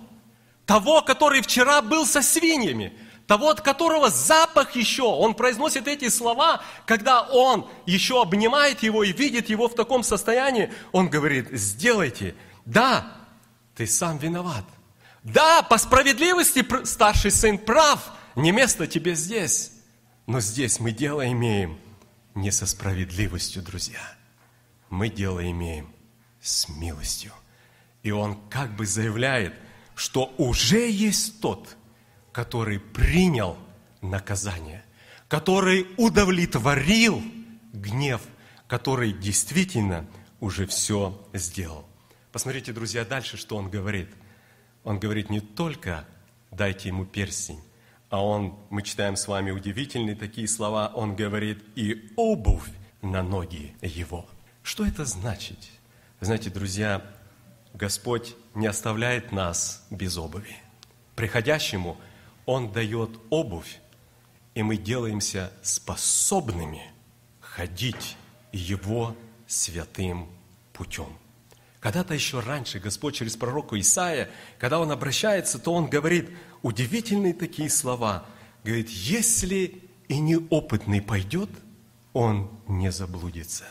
Того, 0.65 1.01
который 1.01 1.41
вчера 1.41 1.81
был 1.81 2.05
со 2.05 2.21
свиньями, 2.21 2.93
того, 3.27 3.49
от 3.49 3.61
которого 3.61 4.09
запах 4.09 4.75
еще, 4.75 5.03
он 5.03 5.33
произносит 5.33 5.87
эти 5.87 6.09
слова, 6.09 6.61
когда 6.85 7.21
он 7.23 7.67
еще 7.85 8.21
обнимает 8.21 8.83
его 8.83 9.03
и 9.03 9.11
видит 9.11 9.49
его 9.49 9.67
в 9.67 9.75
таком 9.75 10.03
состоянии, 10.03 10.71
он 10.91 11.09
говорит, 11.09 11.49
сделайте, 11.51 12.35
да, 12.65 13.11
ты 13.75 13.87
сам 13.87 14.17
виноват. 14.17 14.65
Да, 15.23 15.61
по 15.61 15.77
справедливости 15.77 16.65
старший 16.85 17.31
сын 17.31 17.57
прав, 17.57 18.11
не 18.35 18.51
место 18.51 18.87
тебе 18.87 19.15
здесь. 19.15 19.73
Но 20.27 20.39
здесь 20.39 20.79
мы 20.79 20.91
дело 20.91 21.29
имеем 21.31 21.79
не 22.35 22.51
со 22.51 22.65
справедливостью, 22.65 23.61
друзья. 23.61 24.01
Мы 24.89 25.09
дело 25.09 25.49
имеем 25.49 25.93
с 26.41 26.69
милостью. 26.69 27.33
И 28.03 28.11
он 28.11 28.39
как 28.49 28.75
бы 28.75 28.85
заявляет, 28.85 29.53
что 29.95 30.33
уже 30.37 30.89
есть 30.89 31.41
тот, 31.41 31.75
который 32.31 32.79
принял 32.79 33.57
наказание, 34.01 34.83
который 35.27 35.87
удовлетворил 35.97 37.21
гнев, 37.73 38.21
который 38.67 39.11
действительно 39.13 40.07
уже 40.39 40.65
все 40.65 41.21
сделал. 41.33 41.85
Посмотрите, 42.31 42.71
друзья, 42.71 43.05
дальше, 43.05 43.37
что 43.37 43.57
он 43.57 43.69
говорит. 43.69 44.09
Он 44.83 44.99
говорит 44.99 45.29
не 45.29 45.41
только 45.41 46.05
дайте 46.49 46.89
ему 46.89 47.05
перстень, 47.05 47.61
а 48.11 48.23
он, 48.23 48.53
мы 48.69 48.83
читаем 48.83 49.15
с 49.15 49.27
вами 49.27 49.51
удивительные 49.51 50.15
такие 50.17 50.47
слова, 50.47 50.91
он 50.93 51.15
говорит, 51.15 51.63
и 51.75 52.11
обувь 52.17 52.69
на 53.01 53.23
ноги 53.23 53.73
его. 53.81 54.27
Что 54.63 54.85
это 54.85 55.05
значит? 55.05 55.57
Знаете, 56.19 56.49
друзья, 56.49 57.01
Господь 57.73 58.35
не 58.53 58.67
оставляет 58.67 59.31
нас 59.31 59.87
без 59.89 60.17
обуви. 60.17 60.57
Приходящему 61.15 61.97
Он 62.45 62.73
дает 62.73 63.11
обувь, 63.29 63.79
и 64.55 64.61
мы 64.61 64.75
делаемся 64.75 65.53
способными 65.61 66.91
ходить 67.39 68.17
Его 68.51 69.15
святым 69.47 70.27
путем. 70.73 71.17
Когда-то 71.79 72.13
еще 72.13 72.41
раньше 72.41 72.79
Господь 72.79 73.15
через 73.15 73.37
пророка 73.37 73.79
Исаия, 73.79 74.29
когда 74.59 74.79
Он 74.79 74.91
обращается, 74.91 75.59
то 75.59 75.73
Он 75.73 75.87
говорит 75.87 76.29
удивительные 76.61 77.33
такие 77.33 77.69
слова. 77.69 78.25
Говорит, 78.63 78.89
если 78.89 79.81
и 80.07 80.19
неопытный 80.19 81.01
пойдет, 81.01 81.49
он 82.13 82.49
не 82.67 82.91
заблудится. 82.91 83.65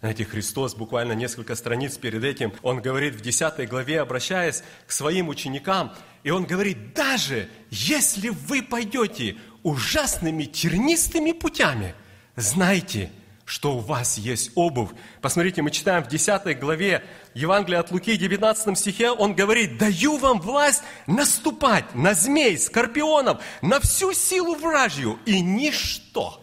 Знаете, 0.00 0.24
Христос 0.24 0.74
буквально 0.74 1.12
несколько 1.12 1.54
страниц 1.54 1.96
перед 1.96 2.24
этим, 2.24 2.52
Он 2.62 2.82
говорит 2.82 3.14
в 3.14 3.20
10 3.20 3.68
главе, 3.68 4.00
обращаясь 4.00 4.64
к 4.86 4.90
своим 4.90 5.28
ученикам, 5.28 5.94
и 6.24 6.30
Он 6.30 6.44
говорит, 6.44 6.92
даже 6.92 7.48
если 7.70 8.30
вы 8.30 8.62
пойдете 8.62 9.36
ужасными 9.62 10.44
тернистыми 10.44 11.32
путями, 11.32 11.94
знайте– 12.36 13.10
что 13.44 13.76
у 13.76 13.78
вас 13.80 14.18
есть 14.18 14.52
обувь. 14.54 14.90
Посмотрите, 15.20 15.62
мы 15.62 15.70
читаем 15.70 16.04
в 16.04 16.08
10 16.08 16.58
главе 16.58 17.04
Евангелия 17.34 17.80
от 17.80 17.90
Луки, 17.90 18.16
19 18.16 18.78
стихе, 18.78 19.10
он 19.10 19.34
говорит, 19.34 19.78
даю 19.78 20.16
вам 20.18 20.40
власть 20.40 20.82
наступать 21.06 21.94
на 21.94 22.14
змей, 22.14 22.58
скорпионов, 22.58 23.42
на 23.60 23.80
всю 23.80 24.12
силу 24.12 24.54
вражью, 24.54 25.18
и 25.26 25.40
ничто 25.40 26.40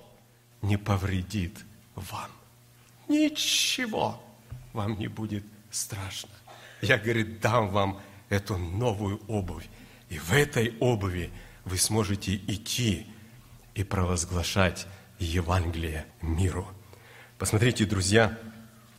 не 0.61 0.77
повредит 0.77 1.57
вам. 1.95 2.29
Ничего 3.07 4.21
вам 4.73 4.97
не 4.99 5.07
будет 5.07 5.43
страшно. 5.71 6.29
Я, 6.81 6.97
говорит, 6.97 7.39
дам 7.39 7.69
вам 7.69 7.99
эту 8.29 8.57
новую 8.57 9.21
обувь. 9.27 9.65
И 10.09 10.17
в 10.17 10.31
этой 10.31 10.75
обуви 10.79 11.31
вы 11.65 11.77
сможете 11.77 12.35
идти 12.35 13.07
и 13.75 13.83
провозглашать 13.83 14.87
Евангелие 15.19 16.05
миру. 16.21 16.67
Посмотрите, 17.39 17.85
друзья, 17.85 18.37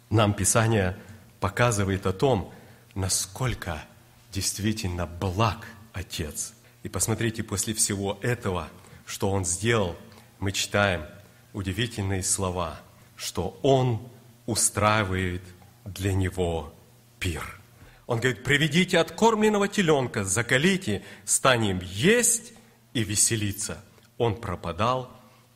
нам 0.08 0.32
Писание 0.32 0.96
показывает 1.40 2.06
о 2.06 2.14
том, 2.14 2.50
насколько 2.94 3.84
действительно 4.32 5.06
благ 5.06 5.66
Отец. 5.92 6.54
И 6.82 6.88
посмотрите, 6.88 7.42
после 7.42 7.74
всего 7.74 8.18
этого, 8.22 8.70
что 9.04 9.30
Он 9.30 9.44
сделал, 9.44 9.94
мы 10.38 10.52
читаем 10.52 11.04
удивительные 11.52 12.22
слова, 12.22 12.80
что 13.14 13.60
Он 13.62 14.08
устраивает 14.46 15.42
для 15.84 16.14
Него 16.14 16.72
пир. 17.18 17.60
Он 18.06 18.20
говорит, 18.20 18.42
приведите 18.42 19.00
откормленного 19.00 19.68
теленка, 19.68 20.24
закалите, 20.24 21.02
станем 21.26 21.78
есть 21.82 22.54
и 22.94 23.04
веселиться. 23.04 23.84
Он 24.16 24.34
пропадал 24.34 25.10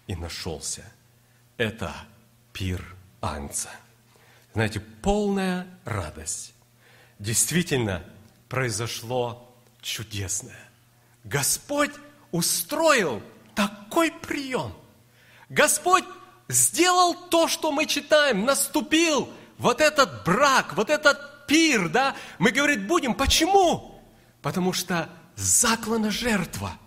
и 0.06 0.14
нашелся. 0.14 0.84
Это 1.56 1.94
пир 2.54 2.82
Анца. 3.20 3.68
Знаете, 4.54 4.80
полная 4.80 5.66
радость. 5.84 6.54
Действительно 7.18 8.02
произошло 8.48 9.54
чудесное. 9.82 10.70
Господь 11.24 11.90
устроил 12.30 13.22
такой 13.54 14.10
прием. 14.10 14.72
Господь 15.50 16.04
сделал 16.48 17.14
то, 17.28 17.48
что 17.48 17.72
мы 17.72 17.86
читаем, 17.86 18.44
наступил 18.44 19.28
вот 19.58 19.80
этот 19.80 20.24
брак, 20.24 20.74
вот 20.76 20.90
этот 20.90 21.46
пир, 21.46 21.88
да, 21.88 22.14
мы 22.38 22.50
говорить 22.50 22.86
будем, 22.86 23.14
почему? 23.14 24.00
Потому 24.42 24.72
что 24.72 25.08
заклана 25.36 26.10
жертва, 26.10 26.78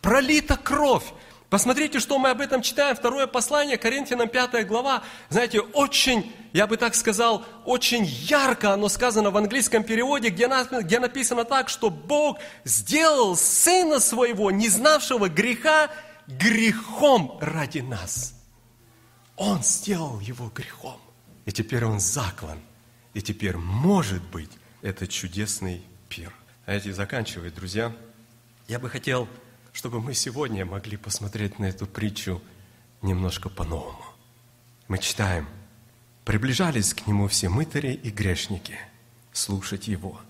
пролита 0.00 0.56
кровь, 0.56 1.04
Посмотрите, 1.52 2.00
что 2.00 2.18
мы 2.18 2.30
об 2.30 2.40
этом 2.40 2.62
читаем. 2.62 2.96
Второе 2.96 3.26
послание, 3.26 3.76
Коринфянам 3.76 4.30
5 4.30 4.66
глава. 4.66 5.02
Знаете, 5.28 5.60
очень, 5.60 6.32
я 6.54 6.66
бы 6.66 6.78
так 6.78 6.94
сказал, 6.94 7.44
очень 7.66 8.06
ярко 8.06 8.72
оно 8.72 8.88
сказано 8.88 9.30
в 9.30 9.36
английском 9.36 9.84
переводе, 9.84 10.30
где, 10.30 10.48
где 10.80 10.98
написано 10.98 11.44
так, 11.44 11.68
что 11.68 11.90
Бог 11.90 12.38
сделал 12.64 13.36
Сына 13.36 14.00
Своего, 14.00 14.50
не 14.50 14.70
знавшего 14.70 15.28
греха, 15.28 15.90
грехом 16.26 17.36
ради 17.42 17.80
нас. 17.80 18.34
Он 19.36 19.62
сделал 19.62 20.20
его 20.20 20.50
грехом. 20.54 20.98
И 21.44 21.52
теперь 21.52 21.84
он 21.84 22.00
заклан. 22.00 22.60
И 23.12 23.20
теперь, 23.20 23.58
может 23.58 24.22
быть, 24.30 24.52
это 24.80 25.06
чудесный 25.06 25.82
пир. 26.08 26.32
А 26.64 26.72
эти 26.72 26.90
заканчивает, 26.92 27.54
друзья. 27.54 27.94
Я 28.68 28.78
бы 28.78 28.88
хотел 28.88 29.28
чтобы 29.72 30.00
мы 30.00 30.14
сегодня 30.14 30.64
могли 30.64 30.96
посмотреть 30.96 31.58
на 31.58 31.66
эту 31.66 31.86
притчу 31.86 32.42
немножко 33.00 33.48
по-новому. 33.48 34.04
Мы 34.88 34.98
читаем, 34.98 35.48
приближались 36.24 36.94
к 36.94 37.06
нему 37.06 37.28
все 37.28 37.48
мытари 37.48 37.94
и 37.94 38.10
грешники 38.10 38.78
слушать 39.32 39.88
его. 39.88 40.20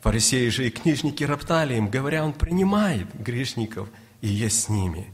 Фарисеи 0.00 0.48
же 0.50 0.68
и 0.68 0.70
книжники 0.70 1.24
роптали 1.24 1.74
им, 1.74 1.88
говоря, 1.88 2.24
он 2.24 2.32
принимает 2.32 3.08
грешников 3.14 3.88
и 4.20 4.28
есть 4.28 4.64
с 4.64 4.68
ними. 4.68 5.12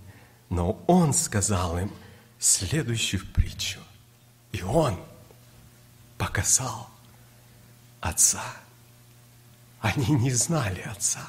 Но 0.50 0.82
он 0.86 1.14
сказал 1.14 1.78
им 1.78 1.90
следующую 2.38 3.24
притчу. 3.32 3.80
И 4.50 4.62
он 4.62 4.98
показал 6.18 6.90
Отца. 8.00 8.44
Они 9.80 10.06
не 10.08 10.30
знали 10.30 10.80
Отца. 10.80 11.26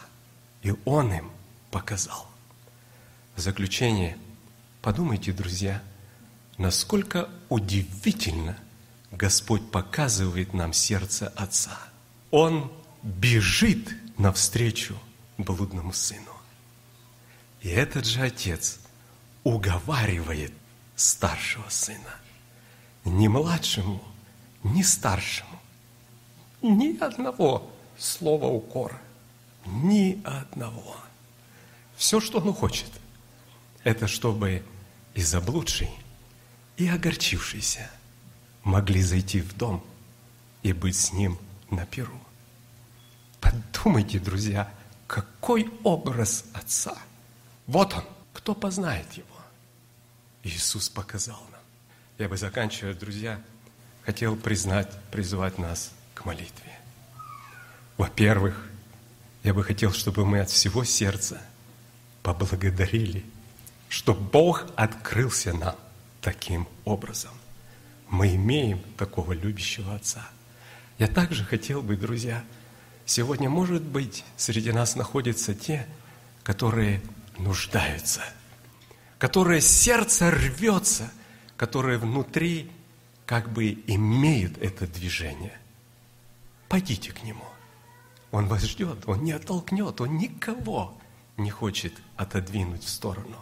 И 0.63 0.73
Он 0.85 1.13
им 1.13 1.31
показал. 1.73 2.27
В 3.35 3.41
заключение, 3.41 4.15
подумайте, 4.83 5.33
друзья, 5.33 5.81
насколько 6.59 7.27
удивительно 7.49 8.55
Господь 9.11 9.71
показывает 9.71 10.53
нам 10.53 10.71
сердце 10.71 11.29
Отца. 11.35 11.79
Он 12.29 12.71
бежит 13.01 13.95
навстречу 14.19 14.95
блудному 15.37 15.93
сыну. 15.93 16.31
И 17.61 17.69
этот 17.69 18.05
же 18.05 18.21
Отец 18.21 18.79
уговаривает 19.43 20.53
старшего 20.95 21.67
сына. 21.69 22.15
Ни 23.03 23.27
младшему, 23.27 24.03
ни 24.63 24.83
старшему. 24.83 25.59
Ни 26.61 26.97
одного 26.99 27.67
слова 27.97 28.45
укора. 28.45 29.01
Ни 29.65 30.21
одного. 30.23 30.97
Все, 31.97 32.19
что 32.19 32.39
он 32.39 32.53
хочет, 32.53 32.89
это 33.83 34.07
чтобы 34.07 34.63
и 35.13 35.21
заблудший, 35.21 35.89
и 36.77 36.87
огорчившийся 36.87 37.89
могли 38.63 39.01
зайти 39.01 39.41
в 39.41 39.55
дом 39.55 39.83
и 40.63 40.73
быть 40.73 40.95
с 40.95 41.13
ним 41.13 41.37
на 41.69 41.85
перу. 41.85 42.19
Подумайте, 43.39 44.19
друзья, 44.19 44.71
какой 45.07 45.69
образ 45.83 46.45
Отца. 46.53 46.97
Вот 47.67 47.93
он, 47.93 48.03
кто 48.33 48.55
познает 48.55 49.11
его. 49.13 49.27
Иисус 50.43 50.89
показал 50.89 51.41
нам. 51.51 51.61
Я 52.17 52.29
бы 52.29 52.37
заканчивая, 52.37 52.93
друзья, 52.93 53.41
хотел 54.03 54.35
признать, 54.35 54.89
призвать 55.11 55.57
нас 55.57 55.91
к 56.13 56.25
молитве. 56.25 56.79
Во-первых, 57.97 58.69
я 59.43 59.53
бы 59.53 59.63
хотел, 59.63 59.91
чтобы 59.91 60.25
мы 60.25 60.39
от 60.39 60.49
всего 60.49 60.83
сердца– 60.83 61.41
поблагодарили, 62.23 63.23
что 63.89 64.13
Бог 64.13 64.65
открылся 64.75 65.53
нам 65.53 65.75
таким 66.21 66.67
образом. 66.85 67.31
Мы 68.09 68.35
имеем 68.35 68.79
такого 68.97 69.33
любящего 69.33 69.93
Отца. 69.93 70.27
Я 70.97 71.07
также 71.07 71.43
хотел 71.43 71.81
бы, 71.81 71.97
друзья, 71.97 72.43
сегодня, 73.05 73.49
может 73.49 73.83
быть, 73.83 74.23
среди 74.37 74.71
нас 74.71 74.95
находятся 74.95 75.53
те, 75.53 75.85
которые 76.43 77.01
нуждаются, 77.37 78.21
которые 79.19 79.61
сердце 79.61 80.31
рвется, 80.31 81.11
которые 81.57 81.97
внутри 81.97 82.71
как 83.25 83.51
бы 83.51 83.83
имеют 83.87 84.57
это 84.59 84.87
движение. 84.87 85.57
Пойдите 86.69 87.11
к 87.11 87.23
Нему. 87.23 87.45
Он 88.31 88.47
вас 88.47 88.63
ждет, 88.63 89.03
Он 89.07 89.23
не 89.23 89.31
оттолкнет, 89.31 89.99
Он 90.01 90.17
никого 90.17 90.97
не 91.37 91.49
хочет 91.49 91.93
отодвинуть 92.15 92.83
в 92.83 92.89
сторону. 92.89 93.37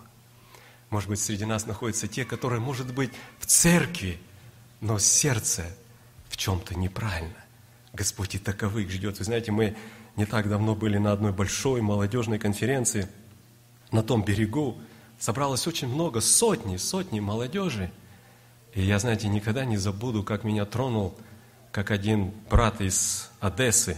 Может 0.89 1.09
быть, 1.09 1.19
среди 1.19 1.45
нас 1.45 1.65
находятся 1.65 2.07
те, 2.07 2.25
которые, 2.25 2.59
может 2.59 2.93
быть, 2.93 3.11
в 3.39 3.45
церкви, 3.45 4.19
но 4.81 4.99
сердце 4.99 5.65
в 6.29 6.37
чем-то 6.37 6.75
неправильно. 6.75 7.35
Господь 7.93 8.35
и 8.35 8.39
таковых 8.39 8.89
ждет. 8.89 9.19
Вы 9.19 9.25
знаете, 9.25 9.51
мы 9.51 9.75
не 10.15 10.25
так 10.25 10.49
давно 10.49 10.75
были 10.75 10.97
на 10.97 11.11
одной 11.11 11.31
большой 11.31 11.81
молодежной 11.81 12.39
конференции 12.39 13.07
на 13.91 14.03
том 14.03 14.23
берегу. 14.23 14.77
Собралось 15.19 15.67
очень 15.67 15.87
много, 15.87 16.19
сотни, 16.21 16.77
сотни 16.77 17.19
молодежи. 17.19 17.91
И 18.73 18.81
я, 18.81 18.99
знаете, 18.99 19.27
никогда 19.27 19.65
не 19.65 19.77
забуду, 19.77 20.23
как 20.23 20.43
меня 20.43 20.65
тронул, 20.65 21.17
как 21.71 21.91
один 21.91 22.33
брат 22.49 22.81
из 22.81 23.29
Одессы, 23.39 23.97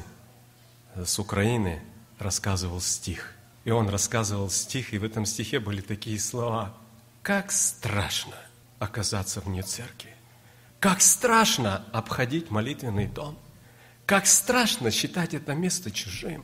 с 0.95 1.17
Украины, 1.19 1.81
рассказывал 2.19 2.81
стих– 2.81 3.33
и 3.63 3.71
он 3.71 3.89
рассказывал 3.89 4.49
стих, 4.49 4.93
и 4.93 4.97
в 4.97 5.03
этом 5.03 5.25
стихе 5.25 5.59
были 5.59 5.81
такие 5.81 6.19
слова. 6.19 6.75
Как 7.21 7.51
страшно 7.51 8.35
оказаться 8.79 9.39
вне 9.39 9.61
церкви. 9.61 10.13
Как 10.79 11.01
страшно 11.01 11.85
обходить 11.93 12.51
молитвенный 12.51 13.07
дом. 13.07 13.37
Как 14.05 14.27
страшно 14.27 14.91
считать 14.91 15.33
это 15.33 15.53
место 15.53 15.91
чужим. 15.91 16.43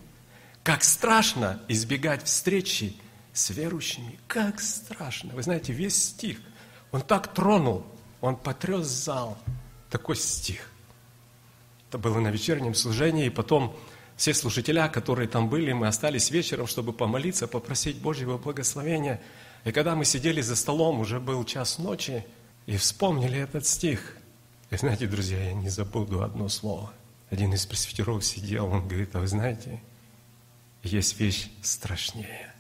Как 0.63 0.83
страшно 0.83 1.61
избегать 1.67 2.23
встречи 2.23 2.95
с 3.33 3.49
верующими. 3.49 4.17
Как 4.27 4.61
страшно. 4.61 5.33
Вы 5.33 5.43
знаете, 5.43 5.73
весь 5.73 6.01
стих, 6.01 6.39
он 6.91 7.01
так 7.01 7.33
тронул, 7.33 7.85
он 8.21 8.37
потряс 8.37 8.87
зал. 8.87 9.37
Такой 9.89 10.15
стих. 10.15 10.69
Это 11.89 11.97
было 11.97 12.19
на 12.19 12.29
вечернем 12.29 12.75
служении, 12.75 13.25
и 13.25 13.31
потом 13.31 13.75
все 14.19 14.33
служителя, 14.33 14.89
которые 14.89 15.29
там 15.29 15.47
были, 15.47 15.71
мы 15.71 15.87
остались 15.87 16.29
вечером, 16.29 16.67
чтобы 16.67 16.91
помолиться, 16.91 17.47
попросить 17.47 18.01
Божьего 18.01 18.37
благословения. 18.37 19.21
И 19.63 19.71
когда 19.71 19.95
мы 19.95 20.03
сидели 20.03 20.41
за 20.41 20.57
столом, 20.57 20.99
уже 20.99 21.21
был 21.21 21.45
час 21.45 21.79
ночи, 21.79 22.25
и 22.65 22.75
вспомнили 22.75 23.39
этот 23.39 23.65
стих. 23.65 24.17
И 24.71 24.75
знаете, 24.75 25.07
друзья, 25.07 25.41
я 25.41 25.53
не 25.53 25.69
забуду 25.69 26.21
одно 26.21 26.49
слово. 26.49 26.91
Один 27.29 27.53
из 27.53 27.65
пресвитеров 27.65 28.25
сидел, 28.25 28.65
он 28.65 28.85
говорит, 28.85 29.15
а 29.15 29.19
вы 29.21 29.27
знаете, 29.27 29.81
есть 30.83 31.17
вещь 31.17 31.47
страшнее. 31.61 32.53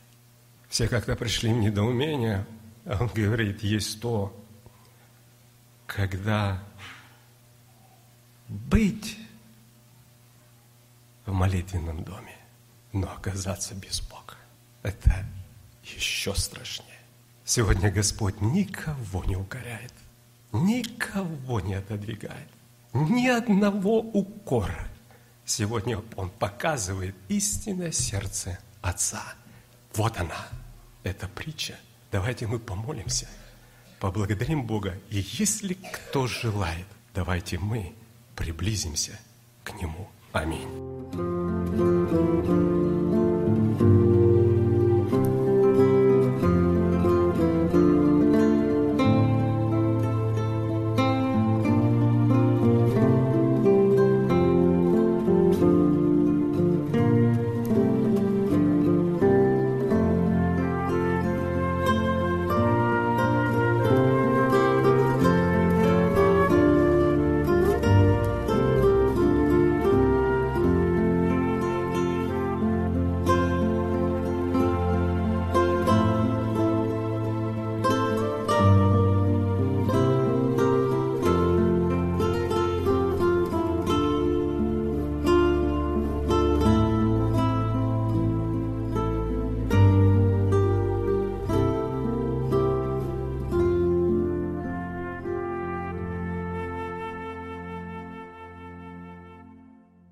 Все 0.69 0.87
как-то 0.87 1.17
пришли 1.17 1.51
в 1.51 1.57
недоумение, 1.57 2.47
а 2.85 2.99
он 3.01 3.09
говорит, 3.13 3.63
есть 3.63 3.99
то, 3.99 4.33
когда 5.87 6.63
быть 8.47 9.17
в 11.29 11.33
молитвенном 11.33 12.03
доме, 12.03 12.35
но 12.91 13.11
оказаться 13.11 13.75
без 13.75 14.01
Бога– 14.01 14.35
это 14.83 15.25
еще 15.83 16.33
страшнее. 16.35 16.89
Сегодня 17.45 17.91
Господь 17.91 18.41
никого 18.41 19.23
не 19.25 19.35
укоряет, 19.35 19.93
никого 20.51 21.61
не 21.61 21.75
отодвигает, 21.75 22.47
ни 22.93 23.27
одного 23.27 23.99
укора. 23.99 24.87
Сегодня 25.45 26.01
Он 26.15 26.29
показывает 26.29 27.15
истинное 27.27 27.91
сердце 27.91 28.59
Отца. 28.81 29.23
Вот 29.95 30.17
она, 30.17 30.47
эта 31.03 31.27
притча. 31.27 31.75
Давайте 32.11 32.47
мы 32.47 32.59
помолимся, 32.59 33.27
поблагодарим 33.99 34.65
Бога. 34.65 34.97
И 35.09 35.25
если 35.33 35.73
кто 35.73 36.27
желает, 36.27 36.87
давайте 37.13 37.59
мы 37.59 37.93
приблизимся 38.35 39.19
к 39.63 39.73
Нему. 39.73 40.07
Аминь. 40.31 40.88